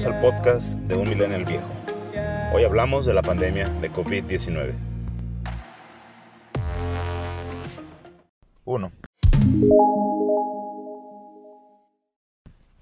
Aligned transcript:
Bienvenidos 0.00 0.06
al 0.06 0.32
podcast 0.32 0.78
de 0.88 0.96
Un 0.96 1.10
Millennial 1.10 1.44
Viejo. 1.44 1.66
Hoy 2.54 2.64
hablamos 2.64 3.04
de 3.04 3.12
la 3.12 3.20
pandemia 3.20 3.68
de 3.68 3.92
COVID-19. 3.92 4.72
1. 8.64 8.92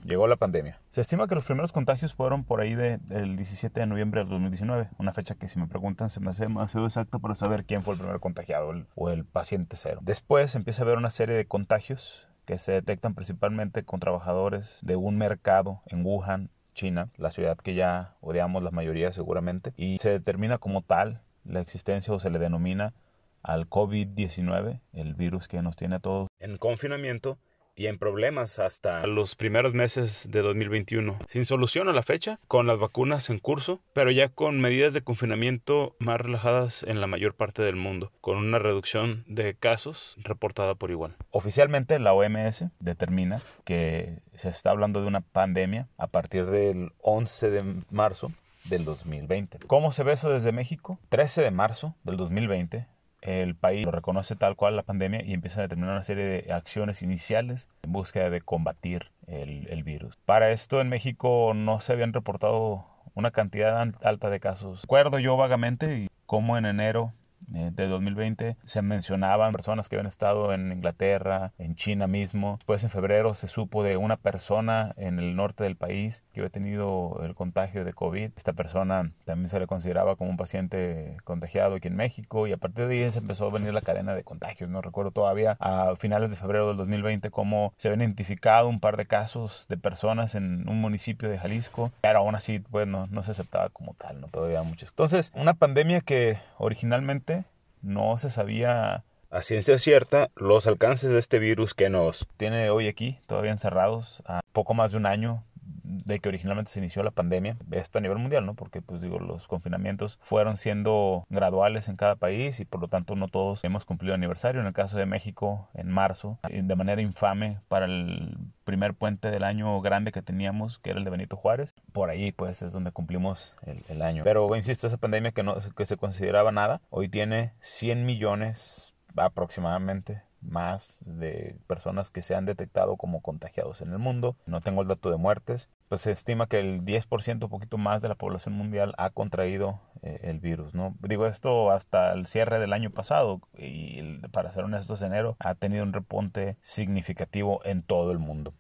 Llegó 0.05 0.29
la 0.29 0.37
pandemia. 0.37 0.81
Se 0.91 1.01
estima 1.01 1.27
que 1.27 1.35
los 1.35 1.45
primeros 1.45 1.73
contagios 1.73 2.15
fueron 2.15 2.45
por 2.45 2.61
ahí 2.61 2.77
del 2.77 3.37
17 3.37 3.81
de 3.81 3.87
noviembre 3.87 4.21
del 4.21 4.31
2019, 4.31 4.91
una 4.99 5.13
fecha 5.13 5.35
que 5.35 5.49
si 5.49 5.59
me 5.59 5.67
preguntan 5.67 6.11
se 6.11 6.21
me 6.21 6.31
hace 6.31 6.45
demasiado 6.45 6.87
exacta 6.87 7.19
para 7.19 7.35
saber 7.35 7.65
quién 7.65 7.83
fue 7.83 7.95
el 7.95 8.01
primer 8.01 8.21
contagiado 8.21 8.71
o 8.95 9.11
el 9.11 9.25
paciente 9.25 9.75
cero. 9.77 9.99
Después 10.03 10.55
empieza 10.55 10.83
a 10.83 10.85
haber 10.85 10.99
una 10.99 11.11
serie 11.11 11.35
de 11.35 11.47
contagios 11.49 12.29
que 12.45 12.59
se 12.59 12.73
detectan 12.73 13.15
principalmente 13.15 13.85
con 13.85 13.99
trabajadores 13.99 14.79
de 14.83 14.97
un 14.97 15.19
mercado 15.19 15.83
en 15.87 16.07
Wuhan, 16.07 16.51
China, 16.79 17.11
la 17.17 17.33
ciudad 17.33 17.59
que 17.59 17.75
ya 17.75 18.15
odiamos 18.21 18.63
la 18.63 18.71
mayoría 18.71 19.13
seguramente, 19.13 19.73
y 19.77 19.99
se 19.99 20.11
determina 20.11 20.59
como 20.59 20.83
tal 20.83 21.23
la 21.45 21.61
existencia 21.61 22.15
o 22.15 22.21
se 22.21 22.31
le 22.31 22.39
denomina 22.39 22.95
al 23.43 23.69
COVID-19, 23.69 24.81
el 24.93 25.15
virus 25.15 25.49
que 25.49 25.61
nos 25.61 25.75
tiene 25.75 25.97
a 25.97 25.99
todos. 25.99 26.29
En 26.39 26.57
confinamiento 26.57 27.39
y 27.79 27.87
en 27.87 27.97
problemas 27.97 28.59
hasta 28.59 29.07
los 29.07 29.37
primeros 29.37 29.73
meses 29.73 30.29
de 30.31 30.43
2021. 30.43 31.17
Sin 31.29 31.45
solución 31.45 31.89
a 31.89 31.93
la 31.93 32.03
fecha, 32.03 32.41
con 32.49 32.67
las 32.67 32.79
vacunas 32.79 33.31
en 33.31 33.39
curso, 33.39 33.81
pero 33.93 34.11
ya 34.11 34.29
con 34.29 34.61
medidas 34.61 34.95
de 34.95 35.03
confinamiento 35.03 35.95
más 36.01 36.21
relajadas 36.21 36.83
en 36.83 37.01
la 37.01 37.07
mayor 37.07 37.35
parte 37.35 37.63
del 37.63 37.77
mundo, 37.77 38.11
con 38.21 38.37
una 38.37 38.59
reducción 38.59 39.23
de 39.29 39.55
casos 39.55 40.17
reportada 40.19 40.75
por 40.75 40.91
igual. 40.91 41.15
Oficialmente 41.31 42.01
la 42.01 42.15
OMS 42.15 42.65
determina 42.81 43.43
que 43.65 44.23
se 44.35 44.49
está 44.49 44.71
hablando 44.71 45.01
de 45.01 45.07
una 45.07 45.21
pandemia 45.21 45.89
a 45.99 46.09
partir 46.09 46.47
del 46.47 46.91
11 46.99 47.51
de 47.51 47.63
marzo 47.91 48.33
del 48.65 48.85
2020. 48.85 49.61
¿Cómo 49.69 49.93
se 49.93 50.03
ve 50.03 50.15
eso 50.15 50.29
desde 50.31 50.51
México? 50.51 50.99
13 51.11 51.43
de 51.43 51.53
marzo 51.53 51.95
del 52.03 52.17
2020 52.17 52.89
el 53.21 53.55
país 53.55 53.85
lo 53.85 53.93
reconoce 53.93 54.37
tal 54.37 54.57
cual 54.57 54.77
la 54.77 54.83
pandemia 54.83 55.25
y 55.25 55.35
empieza 55.35 55.61
a 55.61 55.63
determinar 55.63 55.93
una 55.93 56.03
serie 56.03 56.25
de 56.25 56.53
acciones 56.53 57.03
iniciales 57.03 57.69
en 57.83 57.93
búsqueda 57.93 58.31
de 58.31 58.41
combatir 58.41 59.11
el, 59.27 59.83
virus. 59.83 60.17
Para 60.25 60.51
esto 60.51 60.81
en 60.81 60.89
México 60.89 61.53
no 61.55 61.81
se 61.81 61.93
habían 61.93 62.13
reportado 62.13 62.87
una 63.15 63.31
cantidad 63.31 63.93
alta 64.03 64.31
de 64.31 64.41
casos. 64.41 64.83
Recuerdo 64.83 65.19
yo 65.19 65.37
vagamente 65.37 66.09
cómo 66.27 66.59
en 66.59 66.67
enero 66.67 67.13
de 67.49 67.89
2020 67.89 68.57
se 68.65 68.83
mencionaban 68.83 69.53
personas 69.53 69.89
que 69.89 69.97
habían 69.97 70.07
estado 70.07 70.53
en 70.53 70.73
Inglaterra, 70.73 71.53
en 71.59 71.75
China 71.75 72.07
mismo. 72.07 72.57
Después 72.59 72.85
en 72.85 72.91
febrero 72.91 73.35
se 73.35 73.49
supo 73.49 73.83
de 73.83 73.97
una 73.97 74.17
persona 74.17 74.95
en 74.97 75.19
el 75.19 75.37
norte 75.37 75.65
del 75.65 75.77
país 75.77 76.23
que 76.33 76.41
había 76.41 76.51
tenido 76.51 77.21
el 77.23 77.35
contagio 77.35 77.85
de 77.85 77.93
COVID. 77.93 78.31
Esta 78.37 78.53
persona 78.53 79.13
también 79.25 79.49
se 79.49 79.59
le 79.59 79.67
consideraba 79.67 80.17
como 80.17 80.31
un 80.31 80.37
paciente 80.37 81.17
contagiado 81.25 81.77
aquí 81.77 81.89
en 81.89 81.97
México 81.97 82.47
y 82.47 82.53
a 82.53 82.57
partir 82.57 82.87
de 82.87 83.05
ahí 83.05 83.11
se 83.11 83.19
empezó 83.19 83.47
a 83.47 83.51
venir 83.51 83.73
la 83.73 83.83
cadena 83.83 84.15
de 84.15 84.25
contagios. 84.25 84.71
No 84.71 84.83
recuerdo 84.83 85.11
todavía 85.11 85.57
a 85.61 85.95
finales 85.97 86.31
de 86.31 86.37
febrero 86.37 86.69
del 86.69 86.77
2020 86.77 87.31
cómo 87.31 87.73
se 87.77 87.89
habían 87.89 88.03
identificado 88.03 88.69
un 88.69 88.81
par 88.81 88.97
de 88.97 89.07
casos 89.07 89.67
de 89.69 89.77
personas 89.77 90.35
en 90.35 90.69
un 90.69 90.81
municipio 90.81 91.29
de 91.29 91.39
Jalisco, 91.39 91.93
pero 92.01 92.21
aún 92.21 92.35
así 92.35 92.59
pues 92.59 92.87
no, 92.87 93.07
no 93.09 93.23
se 93.23 93.31
aceptaba 93.31 93.69
como 93.71 93.95
tal, 93.95 94.21
no 94.21 94.29
todavía 94.29 94.63
muchos. 94.63 94.91
Entonces, 94.91 95.33
una 95.35 95.55
pandemia 95.55 96.01
que 96.01 96.39
originalmente 96.59 97.38
no 97.83 98.19
se 98.19 98.31
sabía 98.31 99.05
a 99.31 99.43
ciencia 99.43 99.79
cierta 99.79 100.31
los 100.37 100.67
alcances 100.67 101.11
de 101.11 101.19
este 101.19 101.39
virus 101.39 101.75
que 101.75 101.91
nos 101.91 102.27
tiene 102.37 102.71
hoy 102.71 102.89
aquí, 102.89 103.19
todavía 103.27 103.51
encerrados, 103.51 104.23
a 104.27 104.41
poco 104.53 104.75
más 104.75 104.93
de 104.93 104.97
un 104.97 105.07
año 105.07 105.45
de 105.83 106.21
que 106.21 106.29
originalmente 106.29 106.71
se 106.71 106.81
inició 106.81 107.03
la 107.03 107.11
pandemia, 107.11 107.57
esto 107.71 107.99
a 107.99 108.01
nivel 108.01 108.19
mundial, 108.19 108.47
¿no? 108.47 108.55
Porque 108.55 108.81
pues 108.81 109.01
digo, 109.01 109.19
los 109.19 109.47
confinamientos 109.49 110.19
fueron 110.23 110.57
siendo 110.57 111.27
graduales 111.29 111.89
en 111.89 111.97
cada 111.97 112.17
país 112.17 112.61
y 112.61 112.65
por 112.65 112.81
lo 112.81 112.89
tanto 112.89 113.17
no 113.17 113.29
todos 113.29 113.63
hemos 113.65 113.85
cumplido 113.85 114.15
aniversario. 114.15 114.61
En 114.61 114.67
el 114.67 114.73
caso 114.73 114.97
de 114.97 115.07
México, 115.07 115.69
en 115.75 115.91
marzo, 115.91 116.39
de 116.51 116.77
manera 116.77 117.03
infame 117.03 117.61
para 117.69 117.87
el 117.87 118.37
primer 118.65 118.95
puente 118.95 119.31
del 119.31 119.45
año 119.45 119.81
grande 119.81 120.13
que 120.13 120.23
teníamos, 120.23 120.79
que 120.79 120.91
era 120.91 120.99
el 120.99 121.05
de 121.05 121.11
Benito 121.11 121.37
Juárez, 121.37 121.75
por 121.93 122.11
ahí 122.11 122.33
pues 122.33 122.63
es 122.63 122.73
donde 122.73 122.93
cumplimos 122.93 123.55
el, 123.89 124.03
año. 124.03 124.25
Pero 124.25 124.55
insisto, 124.57 124.87
esa 124.87 124.97
pandemia 124.97 125.33
que 125.33 125.43
no 125.43 125.57
que 125.77 125.87
se 125.87 125.97
consideraba 125.97 126.53
nada, 126.53 126.81
hoy 126.91 127.09
tiene 127.09 127.53
100 127.61 128.07
millones 128.07 128.95
aproximadamente 129.17 130.23
más 130.41 130.99
de 131.01 131.57
personas 131.67 132.11
que 132.11 132.23
se 132.23 132.35
han 132.35 132.45
detectado 132.45 132.97
como 132.97 133.21
contagiados 133.21 133.81
en 133.81 133.93
el 133.93 133.99
mundo. 133.99 134.37
No 134.47 134.61
tengo 134.61 134.83
el 134.83 134.89
dato 134.89 135.11
de 135.11 135.17
muertes. 135.17 135.69
Pues 135.89 136.03
se 136.03 136.11
estima 136.11 136.47
que 136.47 136.59
el 136.61 136.85
10%, 136.85 137.45
un 137.45 137.51
poquito 137.51 137.79
más 137.79 138.03
de 138.03 138.09
la 138.09 138.15
población 138.15 138.55
mundial 138.55 138.95
ha 138.99 139.11
contraído 139.11 139.81
eh, 140.03 140.21
el 140.25 140.39
virus, 140.39 140.75
¿no? 140.75 140.95
Digo 141.01 141.27
esto 141.27 141.71
hasta 141.71 142.13
el 142.13 142.27
cierre 142.27 142.59
del 142.59 142.73
año 142.73 142.91
pasado 142.91 143.41
y 143.57 144.19
para 144.29 144.53
ser 144.53 144.65
honestos, 144.65 145.03
enero 145.03 145.37
ha 145.39 145.55
tenido 145.55 145.85
un 145.85 145.93
repunte 145.93 146.57
significativo 146.61 147.61
en 147.65 147.83
todo 147.83 148.13
el 148.13 148.19
mundo. 148.19 148.53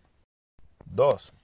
2. 0.86 1.34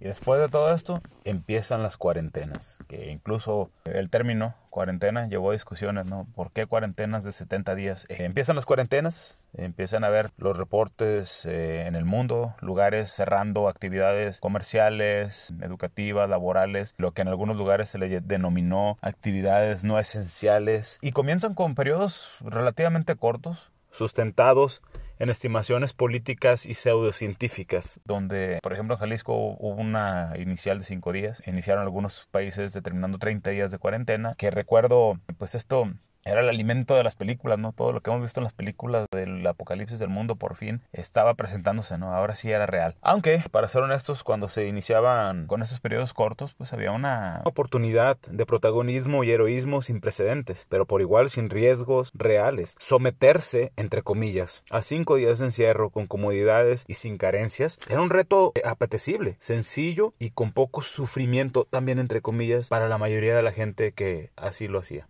Y 0.00 0.06
después 0.06 0.40
de 0.40 0.48
todo 0.48 0.74
esto 0.74 1.02
empiezan 1.24 1.82
las 1.82 1.98
cuarentenas, 1.98 2.78
que 2.88 3.10
incluso 3.10 3.70
el 3.84 4.08
término 4.08 4.54
cuarentena 4.70 5.28
llevó 5.28 5.50
a 5.50 5.52
discusiones, 5.52 6.06
¿no? 6.06 6.26
¿Por 6.34 6.52
qué 6.52 6.64
cuarentenas 6.64 7.22
de 7.22 7.32
70 7.32 7.74
días? 7.74 8.06
Eh, 8.08 8.24
empiezan 8.24 8.56
las 8.56 8.64
cuarentenas, 8.64 9.38
empiezan 9.52 10.04
a 10.04 10.08
ver 10.08 10.30
los 10.38 10.56
reportes 10.56 11.44
eh, 11.44 11.86
en 11.86 11.96
el 11.96 12.06
mundo, 12.06 12.54
lugares 12.60 13.12
cerrando 13.12 13.68
actividades 13.68 14.40
comerciales, 14.40 15.52
educativas, 15.60 16.30
laborales, 16.30 16.94
lo 16.96 17.12
que 17.12 17.20
en 17.20 17.28
algunos 17.28 17.58
lugares 17.58 17.90
se 17.90 17.98
le 17.98 18.20
denominó 18.22 18.96
actividades 19.02 19.84
no 19.84 19.98
esenciales, 19.98 20.98
y 21.02 21.12
comienzan 21.12 21.52
con 21.52 21.74
periodos 21.74 22.36
relativamente 22.40 23.16
cortos, 23.16 23.70
sustentados 23.90 24.80
en 25.20 25.28
estimaciones 25.28 25.92
políticas 25.92 26.64
y 26.64 26.72
pseudocientíficas, 26.72 28.00
donde, 28.04 28.58
por 28.62 28.72
ejemplo, 28.72 28.94
en 28.94 29.00
Jalisco 29.00 29.34
hubo 29.34 29.74
una 29.74 30.32
inicial 30.38 30.78
de 30.78 30.84
cinco 30.84 31.12
días, 31.12 31.42
iniciaron 31.46 31.82
algunos 31.82 32.26
países 32.30 32.72
determinando 32.72 33.18
30 33.18 33.50
días 33.50 33.70
de 33.70 33.78
cuarentena, 33.78 34.34
que 34.38 34.50
recuerdo, 34.50 35.20
pues 35.36 35.54
esto 35.54 35.92
era 36.30 36.40
el 36.40 36.48
alimento 36.48 36.94
de 36.94 37.04
las 37.04 37.14
películas, 37.14 37.58
¿no? 37.58 37.72
Todo 37.72 37.92
lo 37.92 38.00
que 38.00 38.10
hemos 38.10 38.22
visto 38.22 38.40
en 38.40 38.44
las 38.44 38.52
películas 38.52 39.06
del 39.10 39.46
apocalipsis 39.46 39.98
del 39.98 40.08
mundo 40.08 40.36
por 40.36 40.54
fin 40.54 40.82
estaba 40.92 41.34
presentándose, 41.34 41.98
¿no? 41.98 42.12
Ahora 42.12 42.34
sí 42.34 42.50
era 42.50 42.66
real. 42.66 42.96
Aunque, 43.02 43.42
para 43.50 43.68
ser 43.68 43.82
honestos, 43.82 44.22
cuando 44.22 44.48
se 44.48 44.66
iniciaban 44.66 45.46
con 45.46 45.62
esos 45.62 45.80
periodos 45.80 46.14
cortos, 46.14 46.54
pues 46.54 46.72
había 46.72 46.92
una 46.92 47.42
oportunidad 47.44 48.18
de 48.28 48.46
protagonismo 48.46 49.24
y 49.24 49.30
heroísmo 49.30 49.82
sin 49.82 50.00
precedentes, 50.00 50.66
pero 50.68 50.86
por 50.86 51.00
igual 51.00 51.30
sin 51.30 51.50
riesgos 51.50 52.10
reales. 52.14 52.74
Someterse, 52.78 53.72
entre 53.76 54.02
comillas, 54.02 54.62
a 54.70 54.82
cinco 54.82 55.16
días 55.16 55.38
de 55.38 55.46
encierro 55.46 55.90
con 55.90 56.06
comodidades 56.06 56.84
y 56.86 56.94
sin 56.94 57.18
carencias 57.18 57.78
era 57.88 58.00
un 58.00 58.10
reto 58.10 58.52
apetecible, 58.64 59.36
sencillo 59.38 60.14
y 60.18 60.30
con 60.30 60.52
poco 60.52 60.82
sufrimiento, 60.82 61.66
también 61.68 61.98
entre 61.98 62.22
comillas, 62.22 62.68
para 62.68 62.88
la 62.88 62.98
mayoría 62.98 63.34
de 63.34 63.42
la 63.42 63.52
gente 63.52 63.92
que 63.92 64.30
así 64.36 64.68
lo 64.68 64.78
hacía. 64.78 65.08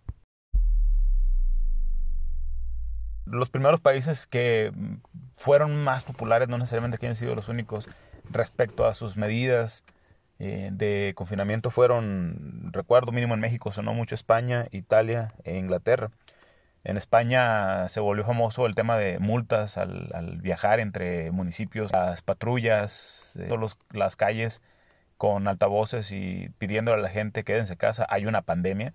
Los 3.25 3.49
primeros 3.49 3.81
países 3.81 4.27
que 4.27 4.71
fueron 5.35 5.83
más 5.83 6.03
populares, 6.03 6.49
no 6.49 6.57
necesariamente 6.57 6.97
que 6.97 7.05
hayan 7.05 7.15
sido 7.15 7.35
los 7.35 7.49
únicos 7.49 7.87
respecto 8.29 8.85
a 8.85 8.93
sus 8.93 9.17
medidas 9.17 9.83
eh, 10.43 10.69
de 10.73 11.13
confinamiento 11.15 11.69
fueron, 11.69 12.71
recuerdo 12.73 13.11
mínimo 13.11 13.35
en 13.35 13.39
México, 13.39 13.71
sonó 13.71 13.93
mucho 13.93 14.15
España, 14.15 14.67
Italia 14.71 15.35
e 15.43 15.57
Inglaterra. 15.57 16.09
En 16.83 16.97
España 16.97 17.87
se 17.89 17.99
volvió 17.99 18.25
famoso 18.25 18.65
el 18.65 18.73
tema 18.73 18.97
de 18.97 19.19
multas 19.19 19.77
al, 19.77 20.39
viajar 20.41 20.79
entre 20.79 21.29
municipios, 21.29 21.91
las 21.91 22.23
patrullas, 22.23 23.37
eh, 23.39 23.49
las 23.93 24.15
calles 24.15 24.63
con 25.17 25.47
altavoces 25.47 26.11
y 26.11 26.49
pidiéndole 26.57 26.97
a 26.97 27.03
la 27.03 27.09
gente 27.09 27.43
quédense 27.43 27.73
en 27.73 27.77
casa, 27.77 28.07
hay 28.09 28.25
una 28.25 28.41
pandemia. 28.41 28.93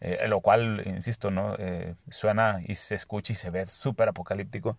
Eh, 0.00 0.26
lo 0.28 0.40
cual, 0.40 0.82
insisto, 0.86 1.30
¿no? 1.30 1.56
Eh, 1.58 1.94
suena 2.08 2.60
y 2.66 2.76
se 2.76 2.94
escucha 2.94 3.32
y 3.32 3.36
se 3.36 3.50
ve 3.50 3.66
súper 3.66 4.08
apocalíptico. 4.08 4.78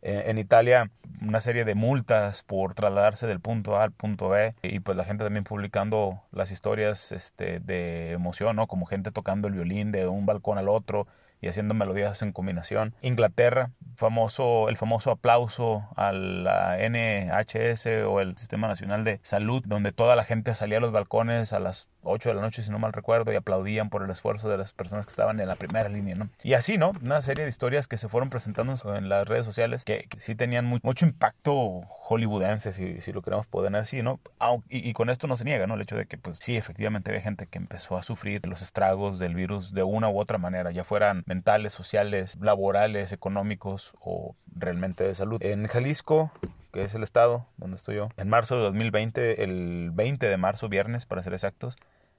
Eh, 0.00 0.24
en 0.26 0.38
Italia, 0.38 0.90
una 1.20 1.40
serie 1.40 1.64
de 1.64 1.74
multas 1.74 2.44
por 2.44 2.74
trasladarse 2.74 3.26
del 3.26 3.40
punto 3.40 3.76
A 3.76 3.84
al 3.84 3.92
punto 3.92 4.28
B 4.28 4.54
y 4.62 4.78
pues 4.80 4.96
la 4.96 5.04
gente 5.04 5.24
también 5.24 5.44
publicando 5.44 6.22
las 6.30 6.52
historias 6.52 7.10
este, 7.10 7.58
de 7.58 8.12
emoción, 8.12 8.56
¿no? 8.56 8.68
Como 8.68 8.86
gente 8.86 9.10
tocando 9.10 9.48
el 9.48 9.54
violín 9.54 9.90
de 9.90 10.06
un 10.06 10.24
balcón 10.24 10.56
al 10.56 10.68
otro 10.68 11.06
y 11.40 11.48
haciendo 11.48 11.74
melodías 11.74 12.22
en 12.22 12.32
combinación. 12.32 12.94
Inglaterra 13.02 13.70
famoso, 13.96 14.68
el 14.68 14.76
famoso 14.76 15.10
aplauso 15.10 15.88
a 15.96 16.12
la 16.12 16.78
NHS 16.78 17.86
o 18.06 18.20
el 18.20 18.36
Sistema 18.36 18.68
Nacional 18.68 19.02
de 19.02 19.18
Salud, 19.22 19.62
donde 19.66 19.90
toda 19.90 20.14
la 20.14 20.24
gente 20.24 20.54
salía 20.54 20.78
a 20.78 20.80
los 20.80 20.92
balcones 20.92 21.52
a 21.52 21.58
las 21.58 21.88
8 22.02 22.28
de 22.30 22.34
la 22.34 22.40
noche, 22.40 22.62
si 22.62 22.70
no 22.70 22.78
mal 22.78 22.92
recuerdo, 22.92 23.32
y 23.32 23.36
aplaudían 23.36 23.90
por 23.90 24.02
el 24.02 24.10
esfuerzo 24.10 24.48
de 24.48 24.56
las 24.56 24.72
personas 24.72 25.06
que 25.06 25.10
estaban 25.10 25.40
en 25.40 25.48
la 25.48 25.56
primera 25.56 25.88
línea, 25.88 26.14
¿no? 26.14 26.28
Y 26.42 26.54
así, 26.54 26.78
¿no? 26.78 26.92
Una 27.02 27.20
serie 27.20 27.44
de 27.44 27.50
historias 27.50 27.86
que 27.86 27.98
se 27.98 28.08
fueron 28.08 28.30
presentando 28.30 28.74
en 28.96 29.08
las 29.08 29.26
redes 29.26 29.44
sociales 29.44 29.84
que, 29.84 30.08
sí 30.16 30.34
tenían 30.34 30.64
mucho 30.64 31.04
impacto 31.04 31.82
hollywoodense, 31.88 32.72
si, 32.72 33.00
si, 33.00 33.12
lo 33.12 33.22
queremos 33.22 33.46
poner 33.46 33.76
así, 33.76 34.02
¿no? 34.02 34.20
Y, 34.68 34.88
y, 34.88 34.92
con 34.92 35.10
esto 35.10 35.26
no 35.26 35.36
se 35.36 35.44
niega, 35.44 35.66
¿no? 35.66 35.74
El 35.74 35.82
hecho 35.82 35.96
de 35.96 36.06
que, 36.06 36.18
pues 36.18 36.38
sí, 36.40 36.56
efectivamente 36.56 37.10
había 37.10 37.22
gente 37.22 37.46
que 37.46 37.58
empezó 37.58 37.96
a 37.96 38.02
sufrir 38.02 38.46
los 38.46 38.62
estragos 38.62 39.18
del 39.18 39.34
virus 39.34 39.72
de 39.72 39.82
una 39.82 40.08
u 40.08 40.18
otra 40.18 40.38
manera, 40.38 40.70
ya 40.70 40.84
fueran 40.84 41.22
mentales, 41.26 41.72
sociales, 41.72 42.36
laborales, 42.40 43.12
económicos 43.12 43.92
o 44.00 44.34
realmente 44.54 45.04
de 45.04 45.14
salud. 45.14 45.42
En 45.42 45.66
Jalisco, 45.66 46.32
que 46.72 46.82
es 46.84 46.94
el 46.94 47.02
estado 47.02 47.46
donde 47.56 47.76
estoy 47.76 47.96
yo, 47.96 48.08
en 48.16 48.28
marzo 48.28 48.56
de 48.56 48.62
2020, 48.62 49.42
el 49.44 49.90
20 49.92 50.28
de 50.28 50.36
marzo, 50.36 50.68
viernes 50.68 51.06
para 51.06 51.22
ser 51.22 51.32
exactos, 51.32 51.76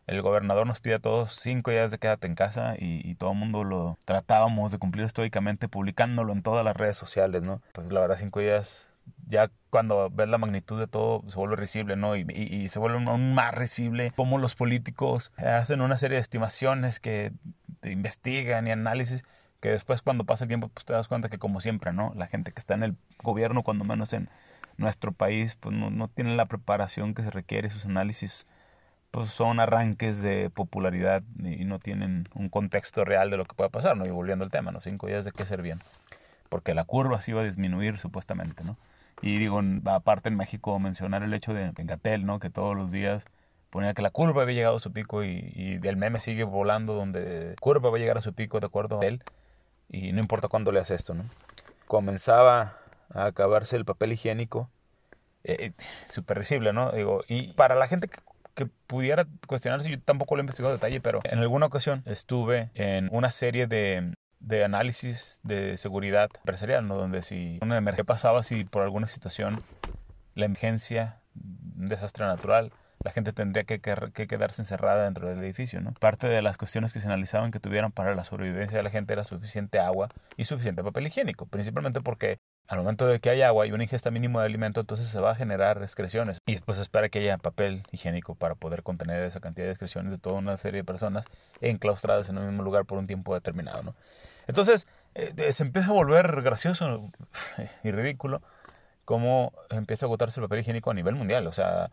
el 0.10 0.24
gobernador 0.24 0.66
nos 0.66 0.80
pide 0.80 0.96
a 0.96 1.00
todos 1.00 1.34
cinco 1.34 1.70
días 1.70 1.92
de 1.92 2.00
quédate 2.00 2.26
en 2.26 2.34
casa 2.34 2.74
y, 2.80 3.14
todo 3.16 3.32
el 3.32 3.38
mundo 3.38 3.64
lo 3.64 3.98
tratábamos 4.06 4.72
de 4.72 4.80
cumplir 4.80 5.06
estoicamente 5.06 5.68
publicándolo 5.68 6.34
en 6.34 6.42
todas 6.42 6.66
las 6.66 6.76
redes 6.76 6.98
sociales, 6.98 7.44
¿no? 7.44 7.62
Pues 7.74 7.92
la 7.92 8.00
verdad, 8.00 8.18
cinco 8.18 8.40
días, 8.40 8.90
ya 9.28 9.52
cuando 9.70 10.10
ves 10.10 10.28
la 10.28 10.40
magnitud 10.40 10.80
de 10.80 10.88
todo, 10.88 11.24
se 11.28 11.36
vuelve 11.36 11.58
risible, 11.58 11.96
¿no? 11.96 12.16
Y, 12.16 12.26
y 12.28 12.70
se 12.70 12.80
vuelve 12.80 13.04
aún 13.08 13.36
más 13.36 13.54
risible 13.54 14.12
cómo 14.16 14.40
los 14.40 14.56
políticos 14.56 15.32
hacen 15.38 15.80
una 15.80 15.98
serie 15.98 16.16
de 16.16 16.22
estimaciones 16.22 17.00
que 17.00 17.32
investigan 17.84 18.68
y 18.68 18.72
análisis 18.72 19.24
que 19.60 19.70
después 19.70 20.02
cuando 20.02 20.24
pasa 20.26 20.46
el 20.46 20.48
tiempo 20.48 20.70
pues 20.70 20.86
te 20.86 20.94
das 20.94 21.08
cuenta 21.08 21.30
que 21.30 21.38
como 21.38 21.62
siempre, 21.62 21.94
¿no? 21.94 22.14
La 22.16 22.28
gente 22.28 22.52
que 22.52 22.60
está 22.60 22.74
en 22.76 22.84
el 22.84 22.96
gobierno, 23.24 23.64
cuando 23.64 23.84
menos 23.86 24.14
en 24.14 24.30
nuestro 24.78 25.12
país, 25.12 25.56
pues 25.56 25.76
no, 25.76 25.90
no 25.90 26.08
tiene 26.08 26.36
la 26.36 26.46
preparación 26.46 27.14
que 27.14 27.24
se 27.24 27.30
requiere, 27.30 27.70
sus 27.70 27.86
análisis 27.86 28.48
pues 29.12 29.30
son 29.30 29.60
arranques 29.60 30.22
de 30.22 30.50
popularidad 30.50 31.24
y 31.44 31.66
no 31.66 31.80
tienen 31.80 32.28
un 32.36 32.50
contexto 32.50 33.04
real 33.06 33.32
de 33.32 33.38
lo 33.38 33.46
que 33.46 33.56
puede 33.56 33.70
pasar, 33.70 33.98
¿no? 33.98 34.06
Y 34.06 34.12
volviendo 34.12 34.46
al 34.46 34.52
tema, 34.52 34.72
¿no? 34.72 34.82
Cinco 34.82 35.08
días 35.08 35.26
de 35.26 35.32
qué 35.32 35.46
servían. 35.46 35.80
Porque 36.50 36.74
la 36.74 36.84
curva 36.84 37.20
sí 37.20 37.32
iba 37.32 37.42
a 37.42 37.46
disminuir 37.46 37.98
supuestamente, 37.98 38.64
¿no? 38.64 38.78
Y 39.22 39.38
digo, 39.38 39.62
aparte 39.86 40.30
en 40.30 40.38
México 40.38 40.78
mencionar 40.80 41.24
el 41.24 41.34
hecho 41.34 41.54
de 41.54 41.72
Gatel, 41.76 42.26
¿no? 42.26 42.40
Que 42.40 42.50
todos 42.50 42.76
los 42.76 42.92
días 42.92 43.26
ponía 43.72 43.94
que 43.94 44.02
la 44.02 44.12
curva 44.12 44.44
había 44.44 44.56
llegado 44.56 44.78
a 44.78 44.80
su 44.80 44.92
pico 44.94 45.24
y, 45.24 45.52
y 45.56 45.88
el 45.88 45.98
meme 45.98 46.20
sigue 46.20 46.44
volando 46.44 46.94
donde 46.94 47.56
curva 47.60 47.90
va 47.90 47.98
a 47.98 48.00
llegar 48.00 48.18
a 48.18 48.22
su 48.22 48.34
pico 48.34 48.60
de 48.60 48.68
acuerdo 48.68 49.00
a 49.02 49.06
él 49.06 49.24
y 49.90 50.12
no 50.14 50.20
importa 50.20 50.48
cuándo 50.48 50.72
le 50.72 50.80
hace 50.80 50.96
esto, 50.96 51.14
¿no? 51.14 51.26
Comenzaba 51.88 52.78
a 53.14 53.26
acabarse 53.26 53.76
el 53.76 53.86
papel 53.86 54.14
higiénico, 54.14 54.70
eh, 55.44 55.58
eh, 55.60 55.72
súper 56.10 56.46
¿no? 56.74 56.92
Digo, 56.92 57.24
y 57.28 57.54
para 57.54 57.76
la 57.76 57.88
gente 57.88 58.08
que, 58.08 58.20
que 58.54 58.66
pudiera 58.66 59.26
cuestionarse, 59.48 59.90
yo 59.90 60.00
tampoco 60.00 60.36
lo 60.36 60.42
he 60.42 60.44
investigado 60.44 60.74
a 60.74 60.78
detalle, 60.78 61.02
pero 61.02 61.22
en 61.24 61.40
alguna 61.40 61.66
ocasión 61.66 62.04
estuve 62.06 62.70
en 62.76 63.10
una 63.12 63.32
serie 63.32 63.68
de, 63.68 64.14
de 64.40 64.64
análisis 64.64 65.40
de 65.44 65.78
seguridad 65.78 66.30
empresarial, 66.36 66.88
¿no? 66.88 66.96
Donde 66.96 67.22
si 67.22 67.60
una 67.62 67.78
emergencia 67.78 68.06
pasaba, 68.06 68.44
si 68.44 68.64
por 68.64 68.84
alguna 68.84 69.08
situación, 69.08 69.64
la 70.36 70.46
emergencia, 70.46 71.20
un 71.78 71.86
desastre 71.86 72.26
natural, 72.26 72.72
la 73.04 73.12
gente 73.12 73.32
tendría 73.32 73.64
que, 73.64 73.80
que, 73.80 74.28
quedarse 74.28 74.62
encerrada 74.62 75.06
dentro 75.06 75.30
del 75.30 75.44
edificio. 75.44 75.80
¿no? 75.82 75.94
Parte 75.94 76.28
de 76.28 76.42
las 76.42 76.58
cuestiones 76.58 76.92
que 76.94 77.00
se 77.00 77.08
analizaban 77.08 77.52
que 77.52 77.60
tuvieran 77.60 77.92
para 77.92 78.14
la 78.14 78.24
sobrevivencia 78.24 78.78
de 78.78 78.84
la 78.84 78.90
gente 78.90 79.14
era 79.14 79.24
suficiente 79.24 79.80
agua 79.80 80.10
y 80.36 80.46
suficiente 80.46 80.84
papel 80.84 81.08
higiénico, 81.08 81.46
principalmente 81.46 82.02
porque 82.02 82.40
al 82.68 82.78
momento 82.78 83.08
de 83.08 83.20
que 83.20 83.32
hay 83.32 83.42
agua 83.42 83.66
y 83.66 83.72
una 83.72 83.84
ingesta 83.84 84.12
mínima 84.12 84.42
de 84.42 84.46
alimento, 84.46 84.82
entonces 84.82 85.08
se 85.08 85.20
va 85.20 85.32
a 85.32 85.36
generar 85.36 85.82
excreciones. 85.82 86.40
Y 86.46 86.54
después 86.54 86.78
se 86.78 86.84
espera 86.84 87.10
que 87.10 87.20
haya 87.20 87.38
papel 87.38 87.84
higiénico 87.92 88.36
para 88.36 88.54
poder 88.56 88.84
contener 88.84 89.24
esa 89.24 89.40
cantidad 89.40 89.66
de 89.66 89.72
excreciones 89.72 90.12
de 90.12 90.20
toda 90.20 90.36
una 90.36 90.56
serie 90.58 90.82
de 90.82 90.84
personas 90.84 91.26
enclaustradas 91.62 92.30
en 92.30 92.38
un 92.38 92.48
mismo 92.48 92.64
lugar 92.64 92.86
por 92.86 93.00
un 93.00 93.08
tiempo 93.08 93.34
determinado. 93.34 93.82
¿no? 93.82 93.96
Entonces 94.48 94.88
eh, 95.16 95.52
se 95.52 95.64
empieza 95.64 95.90
a 95.90 95.94
volver 95.94 96.42
gracioso 96.44 97.12
y 97.84 97.92
ridículo 97.92 98.42
cómo 99.06 99.52
empieza 99.72 100.06
a 100.06 100.08
agotarse 100.08 100.40
el 100.40 100.46
papel 100.46 100.60
higiénico 100.60 100.92
a 100.92 100.94
nivel 100.94 101.16
mundial. 101.16 101.48
O 101.48 101.54
sea, 101.54 101.90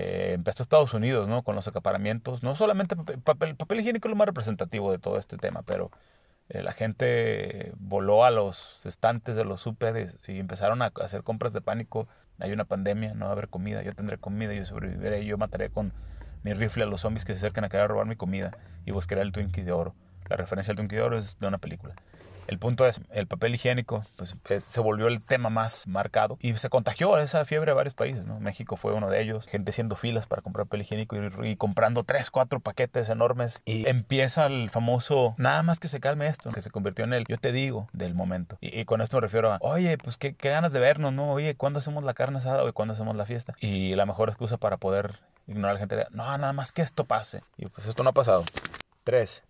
eh, 0.00 0.34
empezó 0.34 0.62
Estados 0.62 0.94
Unidos, 0.94 1.26
¿no? 1.28 1.42
Con 1.42 1.56
los 1.56 1.66
acaparamientos. 1.66 2.44
No 2.44 2.54
solamente 2.54 2.94
papel, 3.24 3.56
papel, 3.56 3.80
higiénico 3.80 4.06
es 4.06 4.10
lo 4.10 4.16
más 4.16 4.28
representativo 4.28 4.92
de 4.92 4.98
todo 4.98 5.18
este 5.18 5.36
tema, 5.38 5.62
pero 5.62 5.90
eh, 6.50 6.62
la 6.62 6.72
gente 6.72 7.72
voló 7.80 8.24
a 8.24 8.30
los 8.30 8.86
estantes 8.86 9.34
de 9.34 9.44
los 9.44 9.60
súperes 9.60 10.16
y 10.28 10.38
empezaron 10.38 10.82
a 10.82 10.92
hacer 11.02 11.24
compras 11.24 11.52
de 11.52 11.60
pánico. 11.60 12.06
Hay 12.38 12.52
una 12.52 12.64
pandemia, 12.64 13.14
no 13.14 13.24
va 13.24 13.30
a 13.30 13.32
haber 13.32 13.48
comida, 13.48 13.82
yo 13.82 13.92
tendré 13.92 14.18
comida, 14.18 14.54
yo 14.54 14.64
sobreviviré, 14.64 15.24
yo 15.24 15.36
mataré 15.36 15.68
con 15.68 15.92
mi 16.44 16.54
rifle 16.54 16.84
a 16.84 16.86
los 16.86 17.00
zombies 17.00 17.24
que 17.24 17.32
se 17.32 17.38
acercan 17.38 17.64
a 17.64 17.68
querer 17.68 17.88
robar 17.88 18.06
mi 18.06 18.14
comida 18.14 18.52
y 18.86 18.92
buscaré 18.92 19.22
el 19.22 19.32
Twinkie 19.32 19.64
de 19.64 19.72
oro. 19.72 19.96
La 20.28 20.36
referencia 20.36 20.70
al 20.70 20.76
Twinkie 20.76 20.94
de 20.94 21.02
oro 21.02 21.18
es 21.18 21.36
de 21.40 21.48
una 21.48 21.58
película. 21.58 21.96
El 22.48 22.58
punto 22.58 22.86
es, 22.86 23.02
el 23.10 23.26
papel 23.26 23.54
higiénico 23.54 24.04
pues, 24.16 24.34
eh, 24.48 24.62
se 24.66 24.80
volvió 24.80 25.06
el 25.08 25.20
tema 25.20 25.50
más 25.50 25.86
marcado 25.86 26.38
y 26.40 26.56
se 26.56 26.70
contagió 26.70 27.18
esa 27.18 27.44
fiebre 27.44 27.72
a 27.72 27.74
varios 27.74 27.92
países. 27.92 28.24
¿no? 28.24 28.40
México 28.40 28.76
fue 28.76 28.94
uno 28.94 29.10
de 29.10 29.22
ellos, 29.22 29.46
gente 29.46 29.70
haciendo 29.70 29.96
filas 29.96 30.26
para 30.26 30.40
comprar 30.40 30.66
papel 30.66 30.80
higiénico 30.80 31.16
y, 31.44 31.56
comprando 31.56 32.04
tres, 32.04 32.30
cuatro 32.30 32.60
paquetes 32.60 33.10
enormes. 33.10 33.60
Y 33.66 33.86
empieza 33.86 34.46
el 34.46 34.70
famoso, 34.70 35.34
nada 35.36 35.62
más 35.62 35.78
que 35.78 35.88
se 35.88 36.00
calme 36.00 36.26
esto, 36.26 36.50
que 36.50 36.62
se 36.62 36.70
convirtió 36.70 37.04
en 37.04 37.12
el 37.12 37.26
yo 37.26 37.36
te 37.36 37.52
digo 37.52 37.88
del 37.92 38.14
momento. 38.14 38.56
Y, 38.62 38.86
con 38.86 39.02
esto 39.02 39.18
me 39.18 39.20
refiero 39.20 39.52
a, 39.52 39.58
oye, 39.60 39.98
pues 39.98 40.16
qué, 40.16 40.34
ganas 40.40 40.72
de 40.72 40.80
vernos, 40.80 41.12
¿no? 41.12 41.30
Oye, 41.30 41.54
¿cuándo 41.54 41.80
hacemos 41.80 42.02
la 42.02 42.14
carne 42.14 42.38
asada? 42.38 42.64
o 42.64 42.72
¿cuándo 42.72 42.94
hacemos 42.94 43.14
la 43.14 43.26
fiesta? 43.26 43.52
Y 43.60 43.94
la 43.94 44.06
mejor 44.06 44.30
excusa 44.30 44.56
para 44.56 44.78
poder 44.78 45.20
ignorar 45.46 45.72
a 45.72 45.74
la 45.74 45.80
gente, 45.80 46.06
no, 46.12 46.38
nada 46.38 46.54
más 46.54 46.72
que 46.72 46.80
esto 46.80 47.04
pase. 47.04 47.42
Y 47.58 47.66
pues 47.66 47.86
esto 47.86 48.02
no 48.02 48.10
ha 48.10 48.14
pasado. 48.14 48.44
Tres 49.04 49.42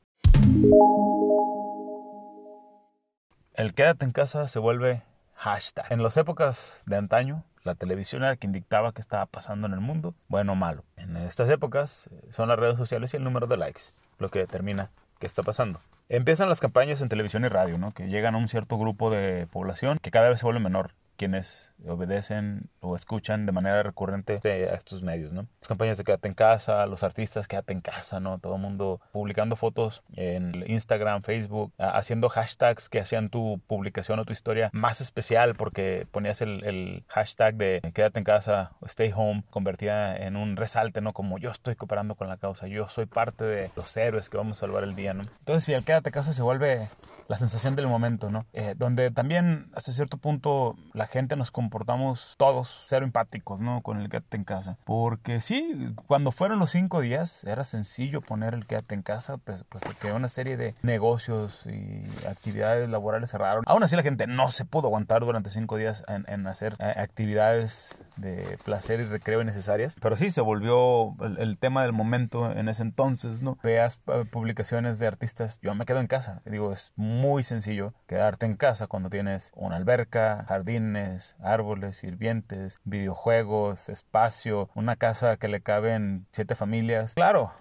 el 3.59 3.75
quédate 3.75 4.05
en 4.05 4.13
casa 4.13 4.47
se 4.47 4.61
vuelve 4.61 5.03
hashtag. 5.35 5.87
En 5.91 6.01
las 6.01 6.17
épocas 6.17 6.81
de 6.87 6.97
antaño, 6.97 7.43
la 7.65 7.75
televisión 7.75 8.23
era 8.23 8.37
quien 8.37 8.53
dictaba 8.53 8.93
qué 8.93 9.01
estaba 9.01 9.27
pasando 9.27 9.67
en 9.67 9.73
el 9.73 9.81
mundo, 9.81 10.15
bueno 10.29 10.53
o 10.53 10.55
malo. 10.55 10.85
En 10.97 11.17
estas 11.17 11.51
épocas 11.51 12.09
eh, 12.13 12.29
son 12.31 12.49
las 12.49 12.59
redes 12.59 12.79
sociales 12.79 13.13
y 13.13 13.17
el 13.17 13.25
número 13.25 13.49
de 13.49 13.57
likes 13.57 13.83
lo 14.21 14.29
que 14.29 14.39
determina 14.39 14.91
qué 15.19 15.27
está 15.27 15.43
pasando. 15.43 15.81
Empiezan 16.09 16.49
las 16.49 16.61
campañas 16.61 17.03
en 17.03 17.09
televisión 17.09 17.45
y 17.45 17.49
radio, 17.49 17.79
¿no? 17.79 17.91
que 17.91 18.07
llegan 18.07 18.37
a 18.37 18.39
un 18.39 18.47
cierto 18.47 18.79
grupo 18.79 19.11
de 19.11 19.49
población 19.49 19.99
que 20.01 20.13
cada 20.13 20.29
vez 20.29 20.39
se 20.39 20.47
vuelve 20.47 20.61
menor 20.61 20.93
quienes 21.19 21.73
obedecen 21.87 22.71
o 22.81 22.95
escuchan 22.97 23.45
de 23.45 23.53
manera 23.53 23.83
recurrente 23.83 24.41
a 24.45 24.75
estos 24.75 25.03
medios, 25.03 25.33
¿no? 25.33 25.47
Las 25.61 25.69
campañas 25.69 25.99
de 25.99 26.05
quédate 26.05 26.29
en 26.29 26.35
casa, 26.35 26.87
los 26.87 27.03
artistas 27.03 27.49
quédate 27.49 27.73
en 27.73 27.81
casa, 27.81 28.21
¿no? 28.21 28.39
Todo 28.39 28.55
el 28.55 28.63
mundo 28.63 29.01
publicando 29.13 29.57
fotos 29.57 30.03
en 30.15 30.65
Instagram, 30.67 31.23
Facebook, 31.23 31.73
haciendo 31.77 32.29
hashtags 32.29 32.89
que 32.89 33.01
hacían 33.01 33.29
tu 33.29 33.61
publicación 33.67 34.21
o 34.21 34.25
tu 34.25 34.33
historia 34.33 34.71
más 34.73 35.01
especial 35.01 35.55
porque 35.57 36.07
ponías 36.11 36.41
el, 36.41 37.05
hashtag 37.09 37.57
de 37.57 37.81
quédate 37.93 38.21
en 38.21 38.25
casa, 38.25 38.73
stay 38.83 39.13
home, 39.15 39.43
convertida 39.51 40.17
en 40.17 40.37
un 40.37 40.57
resalte, 40.57 41.01
¿no? 41.01 41.13
Como 41.13 41.39
yo 41.39 41.51
estoy 41.51 41.75
cooperando 41.75 42.15
con 42.15 42.29
la 42.29 42.37
causa, 42.37 42.69
yo 42.69 42.89
soy 42.89 43.07
parte 43.07 43.45
de 43.45 43.71
los 43.75 43.97
héroes 43.97 44.31
que 44.31 44.37
vamos 44.37 44.59
a 44.59 44.61
salvar 44.61 44.85
el 44.85 44.95
día, 44.95 45.15
¿no? 45.15 45.25
Entonces 45.41 45.65
si 45.65 45.73
el 45.73 45.85
quédate 45.85 46.11
en 46.11 46.13
casa 46.13 46.33
se 46.33 46.43
vuelve 46.43 46.87
la 47.29 47.39
sensación 47.39 47.77
del 47.77 47.87
momento, 47.87 48.31
¿no? 48.31 48.47
Eh, 48.55 48.75
donde 48.77 49.11
también 49.11 49.71
hasta 49.75 49.93
cierto 49.93 50.17
punto 50.17 50.77
la 50.95 51.07
gente 51.07 51.37
nos 51.37 51.51
comportamos 51.51 52.35
todos 52.39 52.83
cero 52.87 53.05
empáticos, 53.05 53.61
¿no? 53.61 53.83
Con 53.83 54.01
el 54.01 54.09
quédate 54.09 54.39
en 54.39 54.45
casa. 54.45 54.79
Porque 54.85 55.43
sí, 55.43 55.95
cuando 56.07 56.33
fueron 56.33 56.59
los 56.59 56.71
cinco 56.71 57.03
días 57.03 57.45
era 57.45 57.65
sencillo 57.65 58.23
poner 58.23 58.55
el 58.55 58.67
quédate 58.67 58.95
en 58.95 59.03
casa, 59.03 59.37
pues, 59.37 59.63
puesto 59.65 59.91
que 60.01 60.11
una 60.13 60.29
serie 60.29 60.57
de 60.57 60.75
negocios 60.83 61.65
y 61.67 62.03
actividades 62.27 62.89
laborales 62.89 63.31
cerraron. 63.31 63.63
Aún 63.67 63.83
así 63.83 63.95
la 63.95 64.03
gente 64.03 64.27
no 64.27 64.51
se 64.51 64.65
pudo 64.65 64.89
aguantar 64.89 65.21
durante 65.21 65.51
cinco 65.51 65.77
días 65.77 66.03
en, 66.09 66.47
hacer 66.47 66.75
eh, 66.79 66.95
actividades 66.97 67.95
de 68.17 68.59
placer 68.65 69.01
y 69.01 69.05
recreo 69.05 69.43
innecesarias. 69.43 69.97
Pero 70.01 70.17
sí, 70.17 70.31
se 70.31 70.41
volvió 70.41 71.15
el, 71.39 71.59
tema 71.59 71.83
del 71.83 71.93
momento 71.93 72.51
en 72.51 72.69
ese 72.69 72.83
entonces, 72.83 73.43
¿no? 73.43 73.59
Veas 73.63 74.01
eh, 74.07 74.25
publicaciones 74.31 74.99
de 74.99 75.07
artistas, 75.07 75.59
yo 75.61 75.75
me 75.75 75.85
quedo 75.85 76.01
en 76.01 76.07
casa. 76.07 76.41
Digo, 76.47 76.73
es 76.73 76.93
muy 76.97 77.18
muy 77.19 77.43
sencillo 77.43 77.93
quedarte 78.07 78.47
en 78.47 78.57
casa 78.57 78.87
cuando 78.87 79.11
tienes 79.11 79.53
una 79.55 79.77
alberca, 79.77 80.45
jardines, 80.49 81.37
árboles, 81.41 81.97
sirvientes, 81.97 82.81
videojuegos, 82.85 83.89
espacio, 83.89 84.71
una 84.75 84.97
casa 84.97 85.37
que 85.37 85.49
le 85.49 85.61
caben 85.61 86.27
siete 86.33 86.55
familias. 86.55 87.15
Claro, 87.15 87.53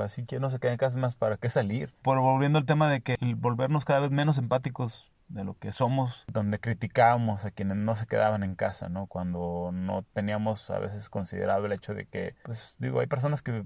así 0.00 0.24
que 0.24 0.38
no 0.38 0.50
se 0.50 0.58
quede 0.58 0.72
en 0.72 0.78
casa 0.78 0.98
más 0.98 1.14
para 1.14 1.36
qué 1.36 1.50
salir. 1.50 1.92
Por 2.02 2.20
volviendo 2.20 2.58
al 2.58 2.66
tema 2.66 2.90
de 2.90 3.00
que 3.00 3.16
volvernos 3.36 3.84
cada 3.84 4.00
vez 4.00 4.10
menos 4.10 4.38
empáticos 4.38 5.10
de 5.28 5.44
lo 5.44 5.54
que 5.54 5.72
somos, 5.72 6.24
donde 6.28 6.60
criticábamos 6.60 7.44
a 7.44 7.50
quienes 7.50 7.76
no 7.76 7.96
se 7.96 8.06
quedaban 8.06 8.42
en 8.42 8.54
casa, 8.54 8.88
¿no? 8.88 9.06
Cuando 9.06 9.70
no 9.72 10.04
teníamos 10.12 10.70
a 10.70 10.78
veces 10.78 11.08
considerado 11.08 11.66
el 11.66 11.72
hecho 11.72 11.94
de 11.94 12.06
que, 12.06 12.34
pues 12.44 12.74
digo, 12.78 13.00
hay 13.00 13.06
personas 13.06 13.42
que 13.42 13.64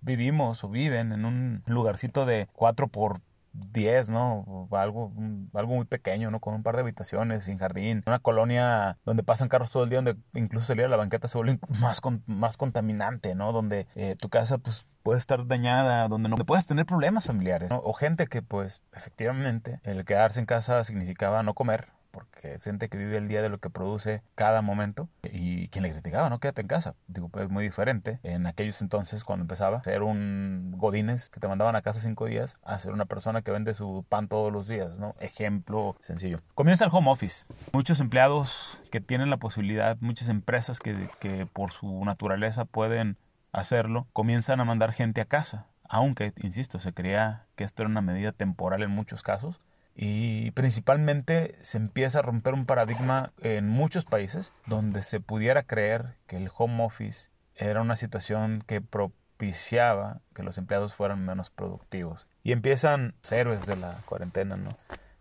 vivimos 0.00 0.64
o 0.64 0.68
viven 0.68 1.12
en 1.12 1.24
un 1.24 1.62
lugarcito 1.66 2.26
de 2.26 2.48
4 2.52 2.88
por 2.88 3.20
10, 3.52 4.10
¿no? 4.10 4.68
Algo, 4.72 5.12
algo 5.54 5.74
muy 5.74 5.84
pequeño, 5.84 6.30
¿no? 6.30 6.40
Con 6.40 6.54
un 6.54 6.62
par 6.62 6.76
de 6.76 6.82
habitaciones, 6.82 7.44
sin 7.44 7.58
jardín. 7.58 8.02
Una 8.06 8.18
colonia 8.18 8.98
donde 9.04 9.22
pasan 9.22 9.48
carros 9.48 9.70
todo 9.70 9.84
el 9.84 9.90
día, 9.90 9.98
donde 9.98 10.16
incluso 10.34 10.66
salir 10.66 10.84
a 10.84 10.88
la 10.88 10.96
banqueta 10.96 11.28
se 11.28 11.38
vuelve 11.38 11.58
más, 11.80 12.00
más 12.26 12.56
contaminante, 12.56 13.34
¿no? 13.34 13.52
Donde 13.52 13.86
eh, 13.94 14.16
tu 14.18 14.28
casa, 14.28 14.58
pues, 14.58 14.86
puede 15.02 15.18
estar 15.18 15.46
dañada, 15.46 16.08
donde 16.08 16.28
no 16.28 16.36
puedes 16.36 16.66
tener 16.66 16.84
problemas 16.84 17.26
familiares, 17.26 17.70
¿no? 17.70 17.80
O 17.82 17.92
gente 17.92 18.26
que, 18.26 18.42
pues, 18.42 18.82
efectivamente, 18.92 19.80
el 19.84 20.04
quedarse 20.04 20.40
en 20.40 20.46
casa 20.46 20.84
significaba 20.84 21.42
no 21.42 21.54
comer, 21.54 21.88
porque 22.10 22.54
es 22.54 22.64
gente 22.64 22.88
que 22.88 22.98
vive 22.98 23.16
el 23.16 23.28
día 23.28 23.42
de 23.42 23.48
lo 23.48 23.58
que 23.58 23.70
produce 23.70 24.22
cada 24.34 24.62
momento 24.62 25.08
y 25.22 25.68
quien 25.68 25.82
le 25.82 25.92
criticaba, 25.92 26.28
no 26.30 26.38
quédate 26.38 26.62
en 26.62 26.68
casa. 26.68 26.94
Digo, 27.06 27.28
pues 27.28 27.48
muy 27.48 27.64
diferente 27.64 28.18
en 28.22 28.46
aquellos 28.46 28.80
entonces 28.82 29.24
cuando 29.24 29.42
empezaba 29.42 29.82
ser 29.82 30.02
un 30.02 30.74
godines 30.76 31.30
que 31.30 31.40
te 31.40 31.48
mandaban 31.48 31.76
a 31.76 31.82
casa 31.82 32.00
cinco 32.00 32.26
días 32.26 32.58
a 32.64 32.78
ser 32.78 32.92
una 32.92 33.06
persona 33.06 33.42
que 33.42 33.50
vende 33.50 33.74
su 33.74 34.04
pan 34.08 34.28
todos 34.28 34.52
los 34.52 34.68
días, 34.68 34.96
¿no? 34.98 35.14
Ejemplo 35.20 35.96
sencillo. 36.02 36.40
Comienza 36.54 36.84
el 36.84 36.90
home 36.92 37.10
office. 37.10 37.46
Muchos 37.72 38.00
empleados 38.00 38.78
que 38.90 39.00
tienen 39.00 39.30
la 39.30 39.36
posibilidad, 39.36 39.96
muchas 40.00 40.28
empresas 40.28 40.80
que, 40.80 41.08
que 41.20 41.46
por 41.46 41.72
su 41.72 42.04
naturaleza 42.04 42.64
pueden 42.64 43.16
hacerlo, 43.52 44.06
comienzan 44.12 44.60
a 44.60 44.64
mandar 44.64 44.92
gente 44.92 45.20
a 45.20 45.24
casa. 45.24 45.66
Aunque, 45.88 46.32
insisto, 46.42 46.80
se 46.80 46.92
creía 46.92 47.46
que 47.56 47.64
esto 47.64 47.82
era 47.82 47.90
una 47.90 48.02
medida 48.02 48.32
temporal 48.32 48.82
en 48.82 48.90
muchos 48.90 49.22
casos, 49.22 49.60
y 50.00 50.52
principalmente 50.52 51.56
se 51.60 51.76
empieza 51.76 52.20
a 52.20 52.22
romper 52.22 52.54
un 52.54 52.66
paradigma 52.66 53.32
en 53.42 53.66
muchos 53.66 54.04
países 54.04 54.52
donde 54.64 55.02
se 55.02 55.18
pudiera 55.18 55.64
creer 55.64 56.14
que 56.28 56.36
el 56.36 56.50
home 56.56 56.84
office 56.84 57.30
era 57.56 57.80
una 57.80 57.96
situación 57.96 58.62
que 58.64 58.80
propiciaba 58.80 60.20
que 60.36 60.44
los 60.44 60.56
empleados 60.56 60.94
fueran 60.94 61.26
menos 61.26 61.50
productivos. 61.50 62.28
Y 62.44 62.52
empiezan 62.52 63.14
héroes 63.28 63.66
de 63.66 63.74
la 63.74 63.94
cuarentena, 64.06 64.56
¿no? 64.56 64.70